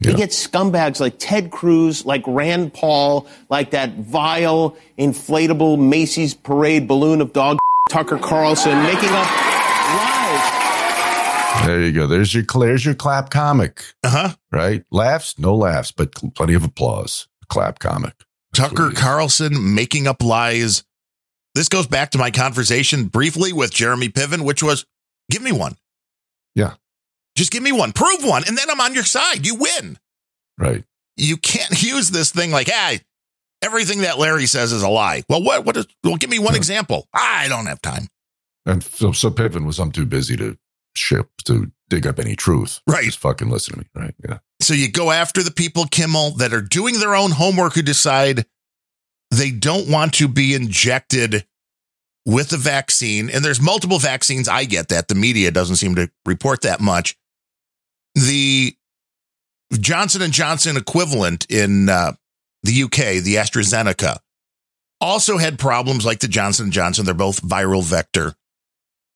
[0.00, 6.86] He gets scumbags like Ted Cruz, like Rand Paul, like that vile, inflatable Macy's parade
[6.86, 7.58] balloon of dog
[7.90, 9.26] Tucker Carlson making up
[9.96, 10.62] lies.
[11.66, 12.06] There you go.
[12.06, 13.84] There's your there's your clap comic.
[14.02, 14.34] Uh huh.
[14.50, 14.84] Right?
[14.90, 17.28] Laughs, no laughs, but cl- plenty of applause.
[17.48, 18.14] Clap comic.
[18.54, 20.84] Tucker Carlson making up lies.
[21.54, 24.86] This goes back to my conversation briefly with Jeremy Piven, which was
[25.30, 25.76] give me one.
[26.54, 26.74] Yeah.
[27.36, 27.92] Just give me one.
[27.92, 28.44] Prove one.
[28.46, 29.46] And then I'm on your side.
[29.46, 29.98] You win.
[30.58, 30.84] Right.
[31.16, 33.00] You can't use this thing like, hey,
[33.64, 35.22] everything that Larry says is a lie.
[35.28, 37.08] Well, what, what is, well, give me one example.
[37.14, 38.08] I don't have time.
[38.66, 40.56] And so, so Piven was I'm too busy to
[40.94, 42.80] ship to dig up any truth.
[42.86, 43.04] Right.
[43.04, 43.86] Just fucking listen to me.
[43.94, 44.14] Right.
[44.28, 44.38] Yeah.
[44.60, 48.46] So you go after the people, Kimmel, that are doing their own homework who decide
[49.30, 51.46] they don't want to be injected
[52.24, 53.28] with the vaccine.
[53.28, 54.48] And there's multiple vaccines.
[54.48, 55.08] I get that.
[55.08, 57.16] The media doesn't seem to report that much.
[58.14, 58.76] The
[59.72, 62.12] Johnson and Johnson equivalent in uh,
[62.64, 64.18] the UK, the AstraZeneca,
[65.00, 67.04] also had problems like the Johnson Johnson.
[67.04, 68.34] They're both viral vector.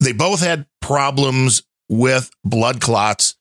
[0.01, 3.37] They both had problems with blood clots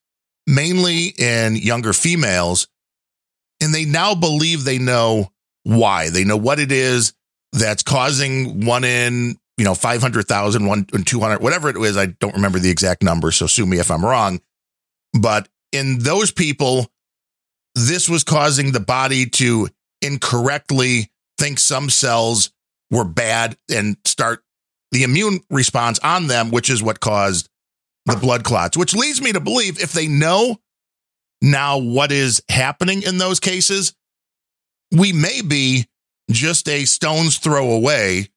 [0.47, 2.67] mainly in younger females.
[3.61, 5.31] And they now believe they know
[5.63, 6.09] why.
[6.09, 7.13] They know what it is
[7.51, 11.97] that's causing one in, you know, 500,000, one in 200, whatever it is.
[11.97, 13.31] I don't remember the exact number.
[13.31, 14.39] So sue me if I'm wrong.
[15.19, 16.87] But in those people,
[17.75, 19.69] this was causing the body to
[20.01, 22.51] incorrectly think some cells
[22.89, 24.43] were bad and start
[24.91, 27.49] the immune response on them, which is what caused
[28.05, 30.57] the blood clots, which leads me to believe if they know
[31.41, 33.93] now what is happening in those cases,
[34.91, 35.87] we may be
[36.31, 38.27] just a stone's throw away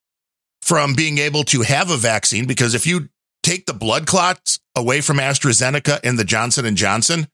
[0.62, 3.08] from being able to have a vaccine because if you
[3.42, 7.28] take the blood clots away from AstraZeneca and the Johnson and Johnson,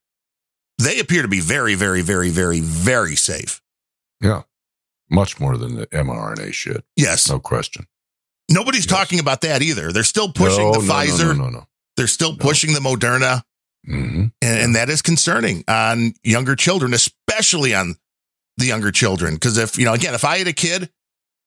[0.78, 3.60] they appear to be very very very very very safe.
[4.20, 4.42] Yeah.
[5.10, 6.84] Much more than the mRNA shit.
[6.96, 7.28] Yes.
[7.28, 7.86] No question.
[8.50, 9.92] Nobody's talking about that either.
[9.92, 11.36] They're still pushing No, the no, Pfizer.
[11.36, 11.66] no, no, no.
[11.96, 13.42] They're still pushing the Moderna.
[13.88, 14.32] Mhm.
[14.42, 17.96] And, and that is concerning on younger children, especially on
[18.56, 19.34] the younger children.
[19.34, 20.90] Because if, you know, again, if I had a kid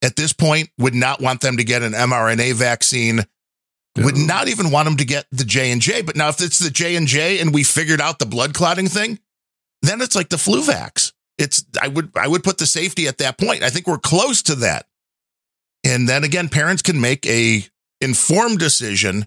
[0.02, 3.26] at this point, would not want them to get an mRNA vaccine
[3.98, 6.02] would not even want them to get the J and J.
[6.02, 8.88] But now, if it's the J and J, and we figured out the blood clotting
[8.88, 9.20] thing,
[9.82, 11.12] then it's like the flu vax.
[11.40, 13.64] It's I would I would put the safety at that point.
[13.64, 14.86] I think we're close to that.
[15.84, 17.66] And then again, parents can make a
[18.02, 19.26] informed decision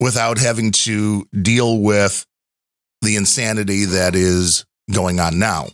[0.00, 2.24] without having to deal with
[3.02, 5.68] the insanity that is going on now.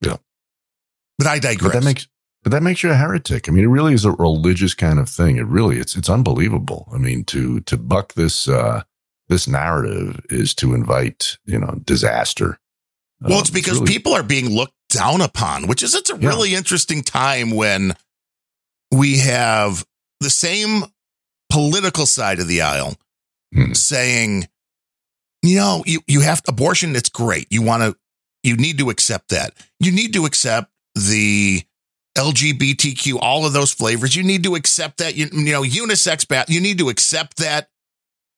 [0.00, 0.16] Yeah.
[1.18, 1.72] But I digress.
[1.72, 2.08] But that makes
[2.42, 3.48] but that makes you a heretic.
[3.48, 5.36] I mean, it really is a religious kind of thing.
[5.36, 6.88] It really it's it's unbelievable.
[6.92, 8.82] I mean, to to buck this uh
[9.28, 12.58] this narrative is to invite, you know, disaster.
[13.22, 16.14] Well, Um, it's because really- people are being looked down upon, which is it's a
[16.16, 17.96] really interesting time when
[18.90, 19.84] we have
[20.20, 20.84] the same
[21.50, 22.98] political side of the aisle
[23.54, 23.72] Hmm.
[23.74, 24.48] saying,
[25.42, 27.46] you know, you, you have abortion, it's great.
[27.50, 27.96] You want to,
[28.42, 29.54] you need to accept that.
[29.80, 31.62] You need to accept the
[32.16, 34.14] LGBTQ, all of those flavors.
[34.16, 36.48] You need to accept that, you, you know, unisex bath.
[36.50, 37.70] You need to accept that.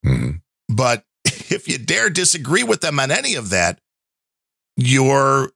[0.05, 0.41] Mhm.
[0.69, 3.81] But if you dare disagree with them on any of that,
[4.77, 5.51] you're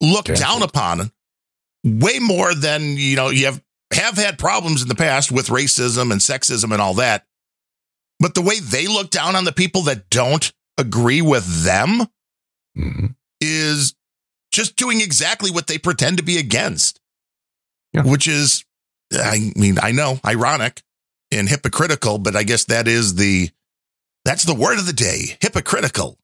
[0.00, 1.10] looked down upon
[1.84, 6.12] way more than you know you have have had problems in the past with racism
[6.12, 7.26] and sexism and all that.
[8.20, 12.06] But the way they look down on the people that don't agree with them
[12.78, 13.16] Mhm.
[13.40, 13.94] is
[14.52, 17.00] just doing exactly what they pretend to be against.
[18.04, 18.64] Which is
[19.12, 20.82] i mean i know ironic
[21.32, 23.50] and hypocritical but i guess that is the
[24.24, 26.16] that's the word of the day hypocritical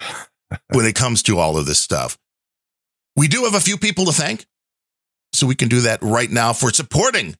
[0.72, 2.18] when it comes to all of this stuff
[3.16, 4.46] we do have a few people to thank
[5.34, 7.36] so we can do that right now for supporting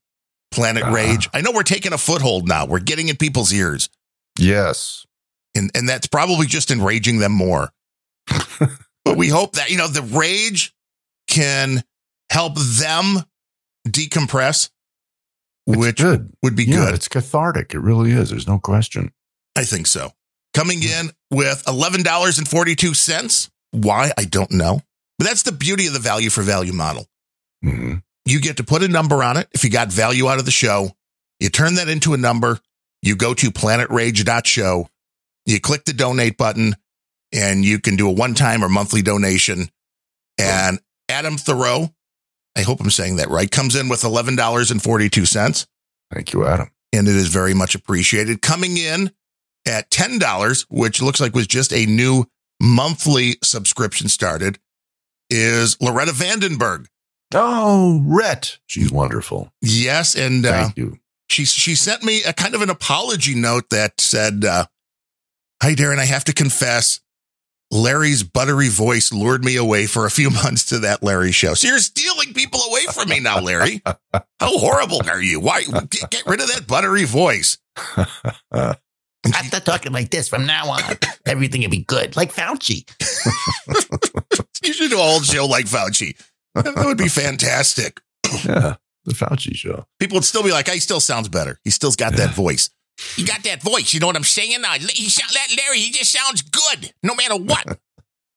[0.50, 0.92] planet ah.
[0.92, 3.88] rage i know we're taking a foothold now we're getting in people's ears
[4.38, 5.04] Yes.
[5.54, 7.70] and and that's probably just enraging them more.
[9.04, 10.74] but we hope that you know the rage
[11.28, 11.82] can
[12.30, 13.24] help them
[13.86, 14.70] decompress,
[15.66, 16.94] which would be Yeah, good.
[16.94, 17.74] It's cathartic.
[17.74, 18.30] It really is.
[18.30, 19.12] There's no question.
[19.56, 20.12] I think so.
[20.55, 23.50] Coming in with eleven dollars and forty two cents.
[23.70, 24.80] Why I don't know,
[25.18, 27.07] but that's the beauty of the value for value model.
[27.64, 27.96] Mm-hmm.
[28.26, 29.48] You get to put a number on it.
[29.53, 30.90] If you got value out of the show,
[31.40, 32.61] you turn that into a number.
[33.03, 34.88] You go to planetrage.show,
[35.46, 36.76] you click the donate button,
[37.32, 39.68] and you can do a one time or monthly donation.
[40.38, 40.78] And
[41.09, 41.92] Adam Thoreau,
[42.57, 45.66] I hope I'm saying that right, comes in with $11.42.
[46.12, 46.70] Thank you, Adam.
[46.92, 48.42] And it is very much appreciated.
[48.42, 49.11] Coming in
[49.66, 52.26] at $10, which looks like was just a new
[52.60, 54.58] monthly subscription started,
[55.30, 56.86] is Loretta Vandenberg.
[57.34, 58.58] Oh, Rhett.
[58.66, 59.52] She's wonderful.
[59.62, 60.98] Yes, and uh, Thank you.
[61.30, 64.66] she she sent me a kind of an apology note that said, uh,
[65.62, 65.98] "Hi, Darren.
[65.98, 67.00] I have to confess,
[67.70, 71.54] Larry's buttery voice lured me away for a few months to that Larry show.
[71.54, 73.80] So you're stealing people away from me now, Larry.
[74.12, 74.22] How
[74.58, 75.40] horrible are you?
[75.40, 77.56] Why get, get rid of that buttery voice?
[79.26, 80.80] I start talking like this from now on.
[81.26, 82.84] Everything will be good, like Fauci.
[84.64, 86.16] You should do a whole show like Fauci.
[86.54, 88.00] That would be fantastic.
[88.44, 89.86] Yeah, the Fauci show.
[89.98, 91.58] People would still be like, "He still sounds better.
[91.64, 92.70] He still's got that voice."
[93.16, 93.92] He got that voice.
[93.92, 94.64] You know what I'm saying?
[94.64, 97.78] Uh, he sound, that Larry, he just sounds good, no matter what.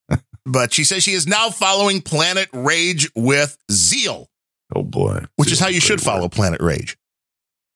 [0.45, 4.29] but she says she is now following Planet Rage with zeal,
[4.73, 5.25] Oh boy.
[5.35, 6.97] which is how you should follow Planet Rage.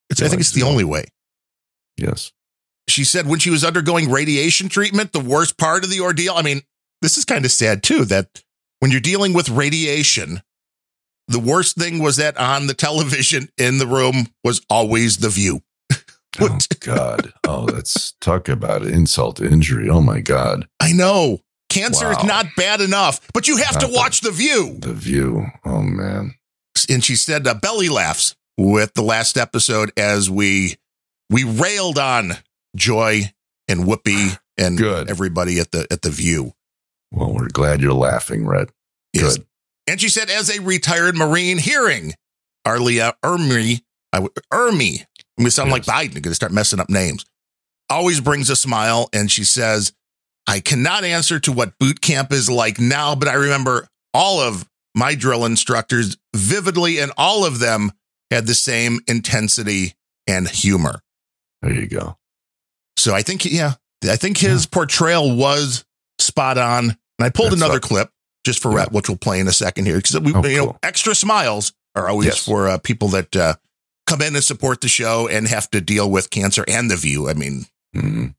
[0.09, 1.05] It's, I think it's the only way.
[1.97, 2.31] Yes.
[2.89, 6.33] She said when she was undergoing radiation treatment, the worst part of the ordeal.
[6.35, 6.61] I mean,
[7.01, 8.43] this is kind of sad too that
[8.79, 10.41] when you're dealing with radiation,
[11.27, 15.61] the worst thing was that on the television in the room was always the view.
[16.39, 17.33] Oh God.
[17.45, 19.89] Oh, that's talk about insult to injury.
[19.89, 20.67] Oh my God.
[20.79, 22.11] I know cancer Wow.
[22.19, 24.77] is not bad enough, but you have to Not watch the view.
[24.79, 25.47] The view.
[25.65, 26.35] Oh man.
[26.87, 30.77] And she said uh, belly laughs with the last episode as we
[31.31, 32.33] we railed on
[32.75, 33.31] Joy
[33.67, 35.09] and Whoopi and Good.
[35.09, 36.53] everybody at the at the view.
[37.11, 38.69] Well, we're glad you're laughing, Red.
[39.13, 39.37] Yes.
[39.37, 39.45] Good.
[39.87, 42.13] And she said, as a retired Marine, hearing
[42.63, 43.81] Arlia uh, Ermey,
[44.13, 46.91] I w- Ermey, I'm going to sound like Biden, I'm going to start messing up
[46.91, 47.25] names,
[47.89, 49.09] always brings a smile.
[49.13, 49.91] And she says,
[50.45, 54.69] I cannot answer to what boot camp is like now, but I remember all of
[54.93, 57.91] my drill instructors vividly, and all of them
[58.29, 59.93] had the same intensity
[60.27, 61.01] and humor.
[61.63, 62.17] There you go.
[62.99, 63.73] So I think, yeah,
[64.03, 65.85] I think his portrayal was
[66.19, 66.85] spot on.
[66.89, 67.81] And I pulled That's another up.
[67.83, 68.11] clip
[68.45, 70.77] just for Rhett, which we'll play in a second here, because we, Oh, you know,
[70.83, 72.45] extra smiles are always Yes.
[72.45, 73.55] for uh, people that uh,
[74.07, 77.29] come in and support the show and have to deal with cancer and the view.
[77.29, 78.35] I mean, Mhm.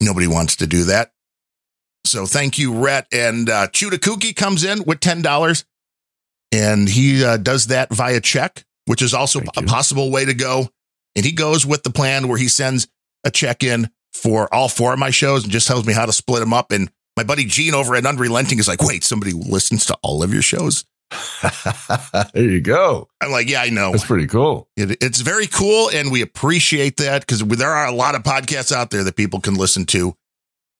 [0.00, 1.12] nobody wants to do that.
[2.06, 3.06] So thank you, Rhett.
[3.12, 5.64] And uh, Chuda Kookie comes in with ten dollars,
[6.52, 9.66] and he uh, does that via check, which is also Thank a you.
[9.66, 10.70] possible way to go.
[11.16, 12.86] And he goes with the plan where he sends
[13.24, 16.12] a check in for all four of my shows and just tells me how to
[16.12, 16.72] split them up.
[16.72, 20.32] And my buddy Gene over at Unrelenting is like, wait, somebody listens to all of
[20.32, 20.84] your shows?
[22.34, 23.08] there you go.
[23.20, 23.90] I'm like, yeah, I know.
[23.90, 24.68] That's pretty cool.
[24.76, 28.72] It, it's very cool, and we appreciate that because there are a lot of podcasts
[28.72, 30.14] out there that people can listen to.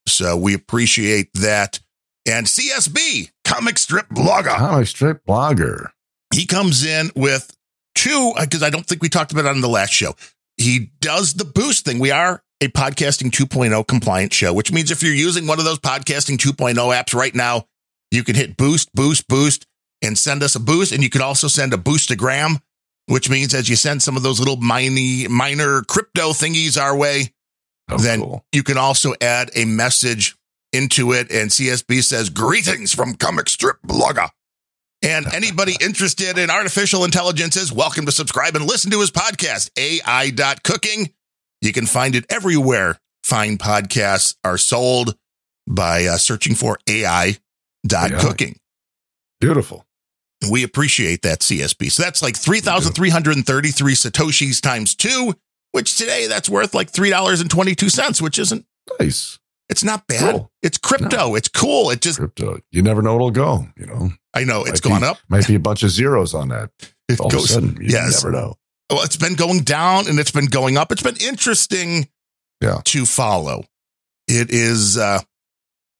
[0.07, 1.79] So we appreciate that.
[2.25, 5.89] And CSB, comic strip blogger, Comic strip blogger.
[6.33, 7.55] he comes in with
[7.95, 10.15] two uh, because I don't think we talked about it on the last show.
[10.61, 11.99] He does the boost thing.
[11.99, 15.79] We are a podcasting 2.0 compliant show, which means if you're using one of those
[15.79, 17.65] podcasting 2.0 apps right now,
[18.11, 19.65] you can hit boost, boost, boost,
[20.03, 20.91] and send us a boost.
[20.91, 22.61] And you can also send a boostagram,
[23.07, 27.33] which means as you send some of those little miney, minor crypto thingies our way,
[27.89, 30.35] oh, then you can also add a message
[30.71, 31.31] into it.
[31.31, 34.29] And CSB says, Greetings from Comic Strip Blogger.
[35.03, 39.71] And anybody interested in artificial intelligence is welcome to subscribe and listen to his podcast,
[39.77, 41.11] AI.cooking.
[41.61, 45.15] You can find it everywhere fine podcasts are sold
[45.67, 48.57] by uh, searching for AI.cooking.
[49.39, 49.85] Beautiful.
[50.49, 51.91] We appreciate that CSB.
[51.91, 55.35] So that's like 3,333 Satoshis times two,
[55.71, 58.65] which today that's worth like $3.22, which isn't
[58.99, 59.39] nice.
[59.71, 60.31] It's not bad.
[60.35, 60.51] Cool.
[60.61, 61.33] It's crypto.
[61.35, 61.89] It's cool.
[61.89, 62.59] It just, Crypto.
[62.71, 64.09] You never know it'll go, you know.
[64.33, 65.17] I know it's Might gone be- up.
[65.29, 66.69] Might be a bunch of zeros on that.
[67.09, 68.23] It All goes- of a sudden, you yes.
[68.23, 68.55] never know.
[68.89, 70.91] Well, it's been going down and it's been going up.
[70.91, 72.09] It's been interesting
[72.61, 72.81] Yeah.
[72.85, 73.63] to follow.
[74.27, 75.21] It is uh,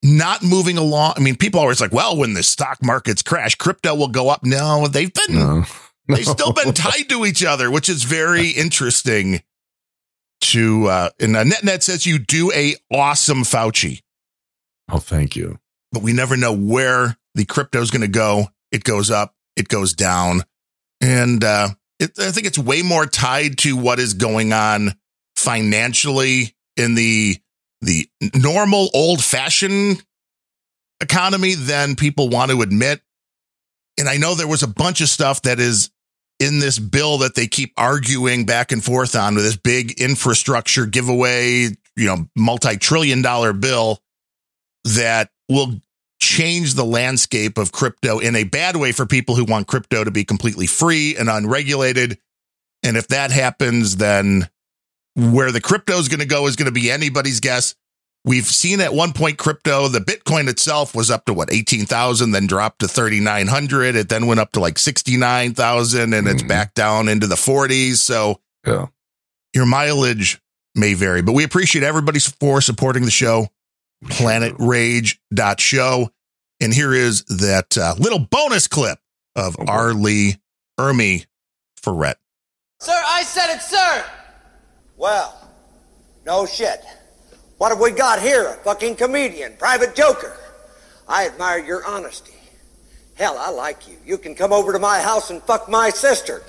[0.03, 1.13] not moving along.
[1.15, 4.29] I mean, people are always like, well, when the stock markets crash, crypto will go
[4.29, 4.43] up.
[4.43, 5.63] No, they've been No.
[6.09, 9.41] they've still been tied to each other, which is very interesting.
[10.41, 14.01] To uh, and uh, Net Ned says you do a awesome Fauci,
[14.91, 15.59] Oh, thank you.
[15.91, 18.47] but we never know where the crypto is going to go.
[18.71, 20.41] It goes up, it goes down,
[20.99, 21.69] and uh,
[21.99, 24.95] it, I think it's way more tied to what is going on
[25.35, 27.37] financially in the
[27.81, 30.03] the normal old fashioned
[31.01, 33.01] economy than people want to admit.
[33.99, 35.91] And I know there was a bunch of stuff that is
[36.41, 40.87] in this bill that they keep arguing back and forth on with this big infrastructure
[40.87, 43.99] giveaway, you know, multi trillion dollar bill
[44.83, 45.79] that will
[46.19, 50.09] change the landscape of crypto in a bad way for people who want crypto to
[50.09, 52.17] be completely free and unregulated.
[52.81, 54.49] And if that happens, then
[55.15, 57.75] where the crypto is going to go is going to be anybody's guess.
[58.23, 62.45] We've seen at one point crypto, the Bitcoin itself was up to what, 18,000, then
[62.45, 63.95] dropped to 3,900.
[63.95, 67.95] It then went up to like 69,000 and it's back down into the 40s.
[67.95, 68.87] So Yeah.
[69.55, 70.39] your mileage
[70.75, 73.47] may vary, but we appreciate everybody for supporting the show.
[74.05, 76.09] planetrage.show.
[76.59, 78.99] And here is that uh, little bonus clip
[79.35, 79.93] of R.
[79.93, 80.37] Lee
[80.79, 81.25] Ermey
[81.81, 82.17] Ferret.
[82.79, 84.05] Sir, I said it, sir!
[84.97, 85.49] Well,
[86.25, 86.83] no shit.
[87.61, 88.47] What have we got here?
[88.47, 90.35] A fucking comedian, private joker.
[91.07, 92.33] I admire your honesty.
[93.13, 93.97] Hell, I like you.
[94.03, 96.41] You can come over to my house and fuck my sister.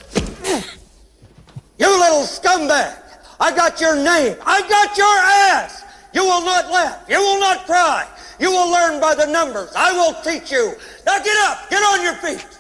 [1.79, 2.97] You little scumbag!
[3.39, 4.39] I got your name.
[4.47, 5.19] I got your
[5.53, 5.85] ass!
[6.15, 7.05] You will not laugh.
[7.07, 8.09] You will not cry.
[8.41, 9.71] You will learn by the numbers.
[9.77, 10.73] I will teach you.
[11.05, 11.69] Now get up.
[11.69, 12.59] Get on your feet.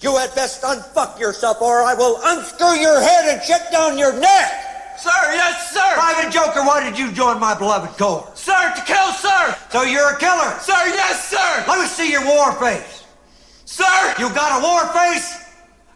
[0.00, 4.18] You had best unfuck yourself or I will unscrew your head and shut down your
[4.18, 4.71] neck.
[5.02, 5.94] Sir, yes, sir!
[5.94, 8.30] Private Joker, why did you join my beloved corps?
[8.36, 9.56] Sir, to kill, sir!
[9.70, 10.54] So you're a killer?
[10.60, 11.64] Sir, yes, sir!
[11.66, 13.02] Let me see your war face.
[13.64, 14.14] Sir!
[14.20, 15.42] You got a war face?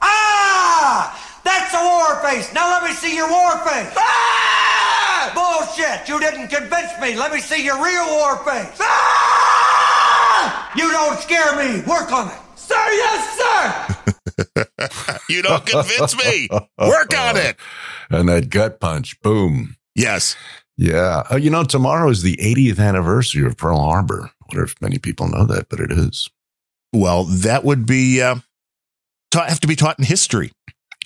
[0.03, 1.15] Ah!
[1.45, 2.53] That's a war face.
[2.53, 3.95] Now let me see your war face.
[3.97, 5.31] Ah!
[5.39, 6.09] Bullshit.
[6.09, 7.15] You didn't convince me.
[7.15, 8.77] Let me see your real war face.
[8.81, 10.73] Ah!
[10.75, 11.81] You don't scare me.
[11.87, 12.39] Work on it.
[12.57, 15.19] Sir, yes, sir!
[15.29, 16.49] you don't convince me.
[16.77, 17.57] Work on it.
[18.11, 19.77] And that gut punch, boom.
[19.95, 20.37] Yes.
[20.77, 21.23] Yeah.
[21.31, 24.31] Uh, you know, tomorrow is the 80th anniversary of Pearl Harbor.
[24.43, 26.29] I wonder if many people know that, but it is.
[26.93, 28.37] Well, that would be uh,
[29.31, 30.53] ta- have to be taught in history.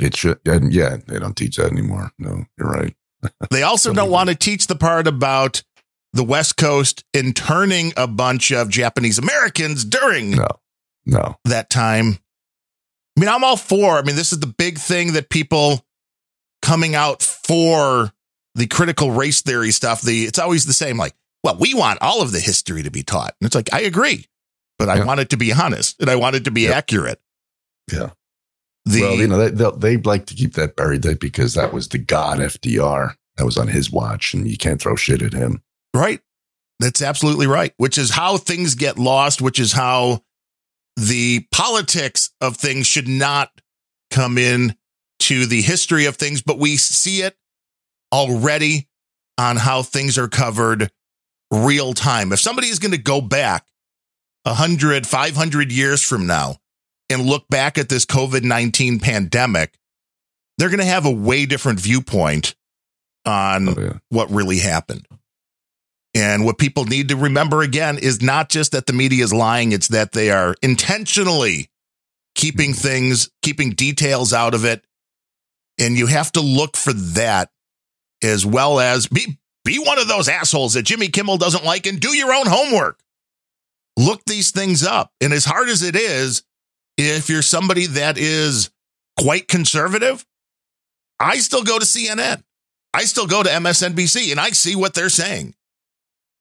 [0.00, 0.40] It should.
[0.46, 2.10] And yeah, they don't teach that anymore.
[2.18, 2.94] No, you're right.
[3.50, 5.62] They also don't want to teach the part about
[6.12, 10.48] the West Coast interning a bunch of Japanese Americans during No,
[11.06, 11.36] no.
[11.44, 12.18] that time.
[13.16, 13.98] I mean, I'm all for.
[13.98, 15.84] I mean, this is the big thing that people
[16.70, 18.12] coming out for
[18.54, 20.02] the critical race theory stuff.
[20.02, 20.96] The it's always the same.
[20.96, 23.80] Like, well, we want all of the history to be taught, and it's like I
[23.80, 24.26] agree,
[24.78, 25.04] but I Yeah.
[25.04, 26.70] want it to be honest and I want it to be Yeah.
[26.78, 27.20] accurate.
[27.92, 28.10] Yeah.
[28.84, 31.88] The well, you know, they, they like to keep that buried there because that was
[31.88, 33.16] the god FDR.
[33.36, 35.62] That was on his watch, and you can't throw shit at him.
[35.94, 36.20] Right.
[36.78, 37.74] That's absolutely right.
[37.78, 40.22] Which is how things get lost, which is how
[40.96, 43.60] the politics of things should not
[44.10, 44.76] come in
[45.20, 47.36] to the history of things, but we see it
[48.12, 48.88] already
[49.38, 50.90] on how things are covered
[51.50, 52.32] real time.
[52.32, 53.66] If somebody is going to go back
[54.44, 56.56] 100, 500 years from now
[57.08, 59.78] and look back at this COVID 19 pandemic,
[60.58, 62.54] they're going to have a way different viewpoint
[63.24, 63.92] on Oh, yeah.
[64.08, 65.06] what really happened.
[66.14, 69.72] And what people need to remember again is not just that the media is lying,
[69.72, 71.70] it's that they are intentionally
[72.34, 72.88] keeping mm-hmm.
[72.88, 74.84] things, keeping details out of it.
[75.80, 77.50] And you have to look for that
[78.22, 82.00] as well as be be one of those assholes that Jimmy Kimmel doesn't like and
[82.00, 83.00] do your own homework.
[83.98, 85.12] Look these things up.
[85.20, 86.42] And as hard as it is,
[86.96, 88.70] if you're somebody that is
[89.18, 90.24] quite conservative,
[91.18, 92.42] I still go to CNN.
[92.94, 95.54] I still go to MSNBC and I see what they're saying.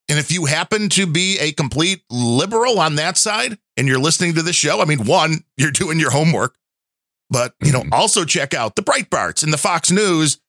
[0.07, 4.33] And if you happen to be a complete liberal on that side and you're listening
[4.35, 6.55] to this show, I mean, one, you're doing your homework,
[7.29, 7.93] but you know, mm-hmm.
[7.93, 10.39] also check out the Breitbarts and the Fox News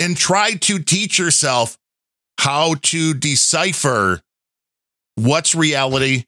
[0.00, 1.78] and try to teach yourself
[2.38, 4.20] how to decipher
[5.16, 6.24] what's reality,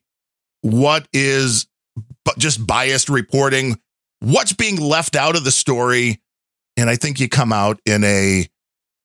[0.61, 1.67] what is
[2.23, 3.79] but just biased reporting,
[4.19, 6.21] what's being left out of the story.
[6.75, 8.47] And I think you come out in a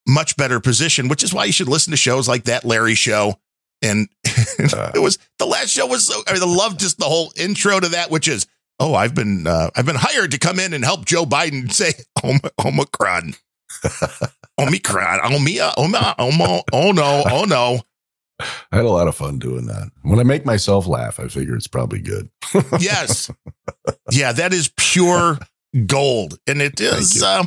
[0.07, 3.37] much better position, which is why you should listen to shows like that Larry show.
[3.81, 5.01] And it uh.
[5.01, 8.29] was the last show was so I love just the whole intro to that, which
[8.29, 8.47] is,
[8.83, 11.93] oh, I've been uh, I've been hired to come in and help Joe Biden say
[12.23, 13.35] Om- Omicron.
[14.59, 15.21] Omicron.
[15.21, 17.81] Omia, Oma, Omo, oh no, oh no.
[18.41, 19.91] I had a lot of fun doing that.
[20.03, 22.29] When I make myself laugh, I figure it's probably good.
[22.81, 23.31] yes.
[24.11, 25.39] Yeah, that is pure
[25.87, 26.39] gold.
[26.49, 27.45] And it is uh,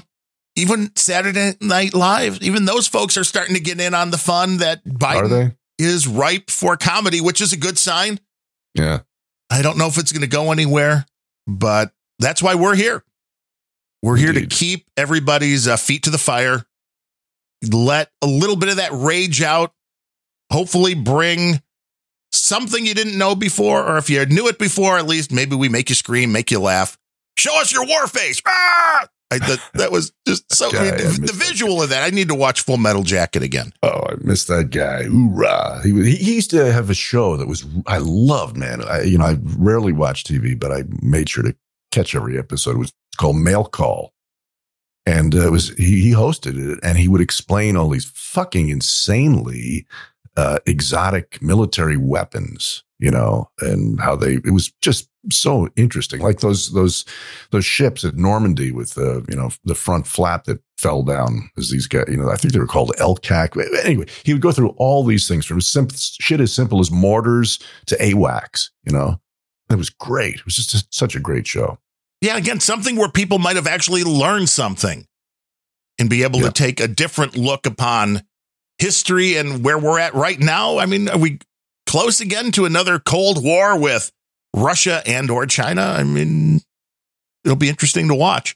[0.56, 4.58] even Saturday Night Live, even those folks are starting to get in on the fun
[4.58, 8.22] that Biden is ripe for comedy, which is a good sign.
[8.74, 9.00] Yeah.
[9.50, 11.06] I don't know if it's going to go anywhere,
[11.48, 13.04] but that's why we're here.
[14.02, 16.66] We're here to keep everybody's uh, feet to the fire,
[17.72, 19.74] let a little bit of that rage out,
[20.52, 21.62] hopefully bring
[22.32, 25.70] something you didn't know before, or if you knew it before, at least maybe we
[25.70, 26.98] make you scream, make you laugh.
[27.38, 28.42] Show us your war face.
[28.46, 29.08] Ah!
[29.32, 32.04] I, that, that was just so Guy, the, the visual of that.
[32.04, 33.74] I need to watch Full Metal Jacket again.
[33.84, 35.04] Oh, I missed that guy.
[35.04, 35.82] Hoorah.
[35.84, 38.84] He, was- he he used to have a show that was, I loved, man.
[38.84, 41.56] I, you know, I rarely watch TV, but I made sure to
[41.92, 42.76] catch every episode.
[42.76, 44.14] It was called Mail Call.
[45.08, 48.70] And uh, it was, he, he hosted it and he would explain all these fucking
[48.70, 49.86] insanely
[50.36, 56.22] uh, exotic military weapons, you know, and how they, it was just so interesting.
[56.22, 57.06] Like those, those,
[57.52, 61.70] those ships at Normandy with the, you know, the front flap that fell down as
[61.70, 63.84] these guys, you know, I think they were called LCAC.
[63.86, 67.60] Anyway, he would go through all these things from simple, shit as simple as mortars
[67.88, 69.20] to AWACS, you know,
[69.70, 70.36] it was great.
[70.36, 71.80] It was just a, such a great show.
[72.22, 75.08] Yeah, again, something where people might have actually learned something
[76.00, 78.24] and be able to take a different look upon
[78.78, 80.78] history and where we're at right now.
[80.78, 81.40] I mean, are we
[81.86, 84.12] close again to another Cold War with
[84.56, 85.82] Russia and or China?
[85.82, 86.62] I mean,
[87.44, 88.56] it'll be interesting to watch.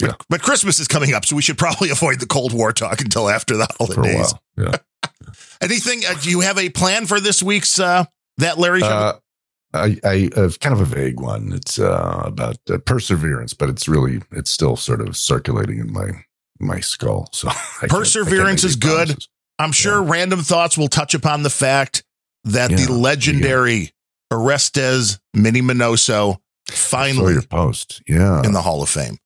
[0.00, 0.12] Yeah.
[0.28, 3.28] But Christmas is coming up, so we should probably avoid the Cold War talk until
[3.28, 4.34] after the holidays.
[4.58, 4.76] Yeah.
[5.62, 6.02] Anything?
[6.06, 8.04] Uh, do you have a plan for this week's uh,
[8.36, 8.82] that Larry?
[8.82, 9.14] Uh,
[9.72, 11.52] I, I have kind of a vague one.
[11.54, 16.10] It's uh, about uh, perseverance, but it's really it's still sort of circulating in my
[16.60, 17.28] my skull.
[17.32, 19.08] So I can't- I can't Perseverance is good.
[19.08, 19.28] promises.
[19.58, 22.04] I'm sure random thoughts will touch upon the fact
[22.44, 23.92] that Yeah, the legendary
[24.32, 26.38] Orestes Minnie Minoso
[26.70, 28.02] finally your post.
[28.08, 29.18] Yeah, in the Hall of Fame.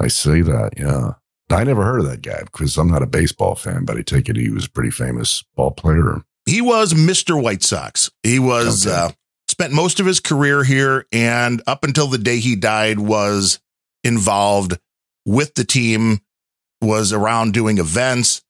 [0.00, 0.72] I see that.
[0.76, 1.12] Yeah,
[1.56, 4.28] I never heard of that guy because I'm not a baseball fan, but I take
[4.28, 6.22] it he was a pretty famous ball player.
[6.46, 7.40] He was Mr.
[7.40, 8.10] White Sox.
[8.22, 8.96] He was Okay.
[8.96, 9.10] uh,
[9.48, 13.60] spent most of his career here, and up until the day he died, was
[14.04, 14.78] involved
[15.26, 16.20] with the team.
[16.82, 18.40] Was around doing events.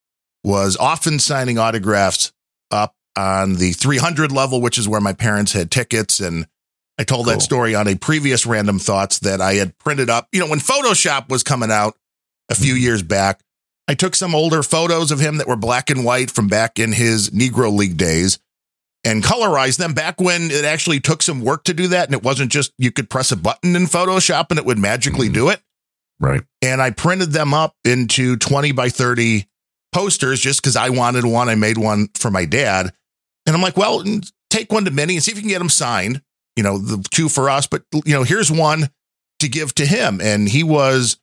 [0.45, 2.33] Was often signing autographs
[2.71, 6.21] up on the 300 level, which is where my parents had tickets.
[6.21, 6.47] And
[6.99, 10.29] I told that story on a previous Random Thoughts that I had printed up.
[10.33, 11.97] You know, when Photoshop was coming out
[12.51, 12.83] a few mm-hmm.
[12.83, 13.41] years back,
[13.89, 16.93] I took some older photos of him that were black and white from back in
[16.93, 18.39] his Negro League days
[19.03, 22.07] and colorized them back when it actually took some work to do that.
[22.07, 25.27] And it wasn't just you could press a button in Photoshop and it would magically
[25.27, 25.35] mm-hmm.
[25.35, 25.61] do it.
[26.21, 26.43] Right.
[26.61, 29.49] And I printed them up into 20 by 30
[29.93, 31.49] posters just because I wanted one.
[31.49, 32.93] I made one for my dad.
[33.51, 34.05] And I'm like, well,
[34.49, 36.23] take one to Minnie and see if you can get them signed.
[36.55, 38.91] You know, the two for us, but you know, here's one
[39.41, 40.21] to give to him.
[40.21, 41.19] And he was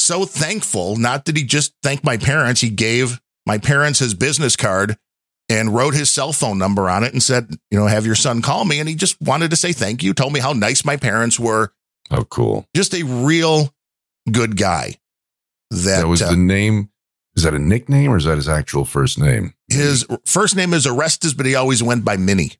[0.00, 0.96] so thankful.
[0.96, 4.96] Not that he just thanked my parents, he gave my parents his business card
[5.48, 8.42] and wrote his cell phone number on it and said, you know, have your son
[8.42, 8.80] call me.
[8.80, 11.72] And he just wanted to say thank you, told me how nice my parents were.
[12.10, 12.66] Oh, cool.
[12.74, 13.72] Just a real
[14.30, 14.96] good guy.
[15.70, 16.90] That, That was uh, the name.
[17.38, 19.54] Is that a nickname or is that his actual first name?
[19.68, 22.50] His first name is Orestes, but he always went by Minnie.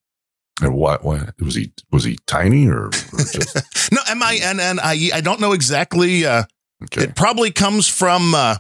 [0.63, 1.73] And what, what was he?
[1.91, 3.57] Was he tiny or, or just
[3.93, 5.11] No, M I N N I E.
[5.13, 6.25] I don't know exactly.
[6.25, 6.45] Uh,
[6.85, 7.03] okay?
[7.03, 8.59] It probably comes from uh,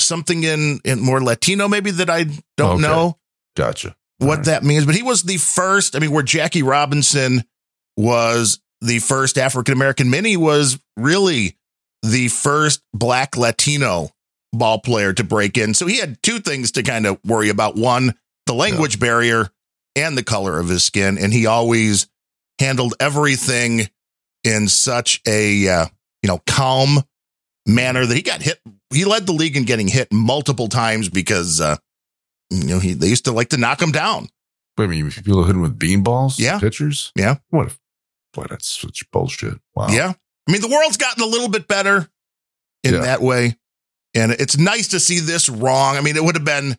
[0.00, 2.24] something in, in more Latino, maybe that I
[2.56, 2.82] don't Okay.
[2.82, 3.18] know
[3.56, 3.94] Gotcha.
[4.18, 4.84] what that means.
[4.84, 5.94] But he was the first.
[5.94, 7.44] I mean, where Jackie Robinson
[7.96, 11.56] was the first African American, Minnie was really
[12.02, 14.10] the first Black Latino
[14.52, 15.74] ball player to break in.
[15.74, 18.14] So he had two things to kind of worry about: one,
[18.46, 19.48] the language barrier,
[19.96, 21.18] and the color of his skin.
[21.18, 22.06] And he always
[22.58, 23.88] handled everything
[24.44, 25.86] in such a uh,
[26.22, 27.02] you know calm
[27.66, 28.60] manner that he got hit.
[28.92, 31.76] He led the league in getting hit multiple times because uh,
[32.50, 34.28] you know he they used to like to knock him down.
[34.78, 36.38] Wait a minute, people hit him with beanballs?
[36.38, 36.58] Yeah.
[36.58, 37.12] Pitchers?
[37.14, 37.36] Yeah.
[37.50, 37.78] What if,
[38.32, 39.60] boy, that's such bullshit.
[39.74, 39.88] Wow.
[39.90, 40.12] Yeah.
[40.48, 42.08] I mean, the world's gotten a little bit better
[42.82, 43.00] in Yeah.
[43.02, 43.56] that way.
[44.14, 45.96] And it's nice to see this wrong.
[45.96, 46.76] I mean, it would have been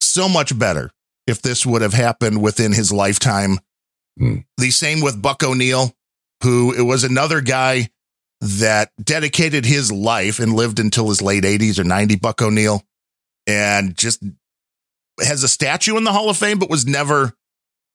[0.00, 0.90] so much better
[1.26, 3.58] if this would have happened within his lifetime.
[4.18, 4.38] Hmm.
[4.56, 5.94] The same with Buck O'Neil,
[6.42, 7.90] who it was another guy
[8.40, 12.82] that dedicated his life and lived until his late 80s or 90, Buck O'Neil,
[13.46, 14.22] and just
[15.20, 17.34] has a statue in the Hall of Fame, but was never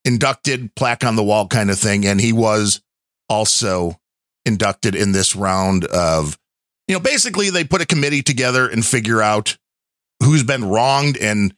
[0.04, 2.06] inducted, plaque on the wall kind of thing.
[2.06, 2.82] And he was
[3.28, 4.00] also
[4.46, 6.38] inducted in this round of,
[6.88, 9.58] you know, basically they put a committee together and figure out
[10.24, 11.18] who's been wronged.
[11.18, 11.54] And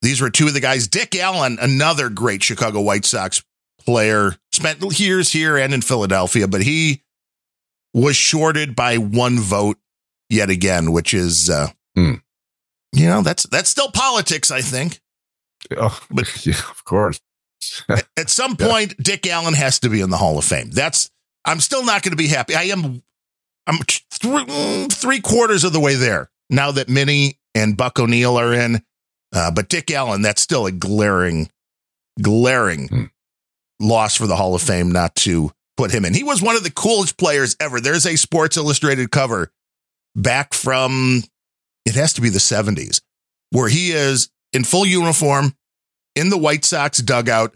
[0.00, 0.88] these were two of the guys.
[0.88, 3.42] Dick Allen, another great Chicago White Sox
[3.84, 7.02] player, spent years here and in Philadelphia, but he
[7.94, 9.76] was shorted by one vote
[10.30, 12.14] yet again, which is, uh, Hmm.
[12.92, 15.00] you know, that's that's still politics, I think.
[15.76, 17.20] Oh, But- yeah, of course.
[17.88, 20.70] At some point, Dick Allen has to be in the Hall of Fame.
[20.70, 21.10] That's
[21.44, 22.54] I'm still not going to be happy.
[22.56, 23.02] I am
[23.66, 23.78] I'm
[24.22, 28.82] th- three quarters of the way there now that Minnie and Buck O'Neil are in.
[29.34, 31.48] Uh, but Dick Allen, that's still a glaring,
[32.20, 33.04] glaring Hmm.
[33.80, 36.14] loss for the Hall of Fame not to put him in.
[36.14, 37.80] He was one of the coolest players ever.
[37.80, 39.50] There's a Sports Illustrated cover
[40.14, 41.22] back from
[41.86, 43.00] it has to be the 70s
[43.50, 45.54] where he is in full uniform
[46.14, 47.54] in the White Sox dugout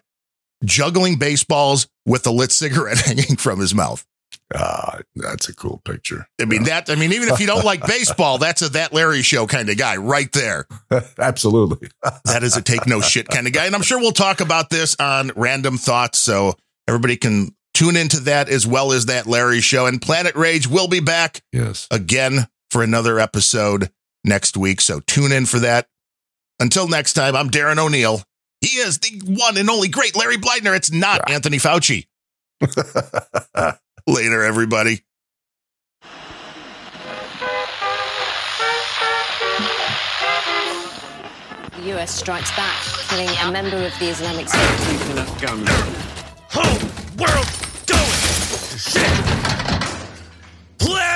[0.64, 4.04] juggling baseballs with a lit cigarette hanging from his mouth.
[4.54, 6.26] Ah, that's a cool picture.
[6.40, 9.22] I mean that I mean even if you don't like baseball, that's a that Larry
[9.22, 10.66] show kind of guy right there.
[11.18, 11.88] Absolutely.
[12.26, 13.66] That is a take no shit kind of guy.
[13.66, 16.54] And I'm sure we'll talk about this on Random Thoughts so
[16.86, 20.88] everybody can tune into that as well as that Larry show and Planet Rage will
[20.88, 21.86] be back Yes.
[21.90, 23.90] again for another episode
[24.24, 24.80] next week.
[24.80, 25.88] So tune in for that.
[26.60, 28.22] Until next time, I'm Darren O'Neill.
[28.60, 30.74] He is the one and only great Larry Bleidner.
[30.76, 32.06] It's not Anthony Fauci.
[34.08, 35.00] Later, everybody.
[41.74, 44.60] The US strikes back, killing a member of the Islamic State.
[46.50, 46.78] Whole
[47.18, 47.48] world
[47.86, 48.20] going
[48.70, 49.10] to shit.
[50.78, 51.15] Play!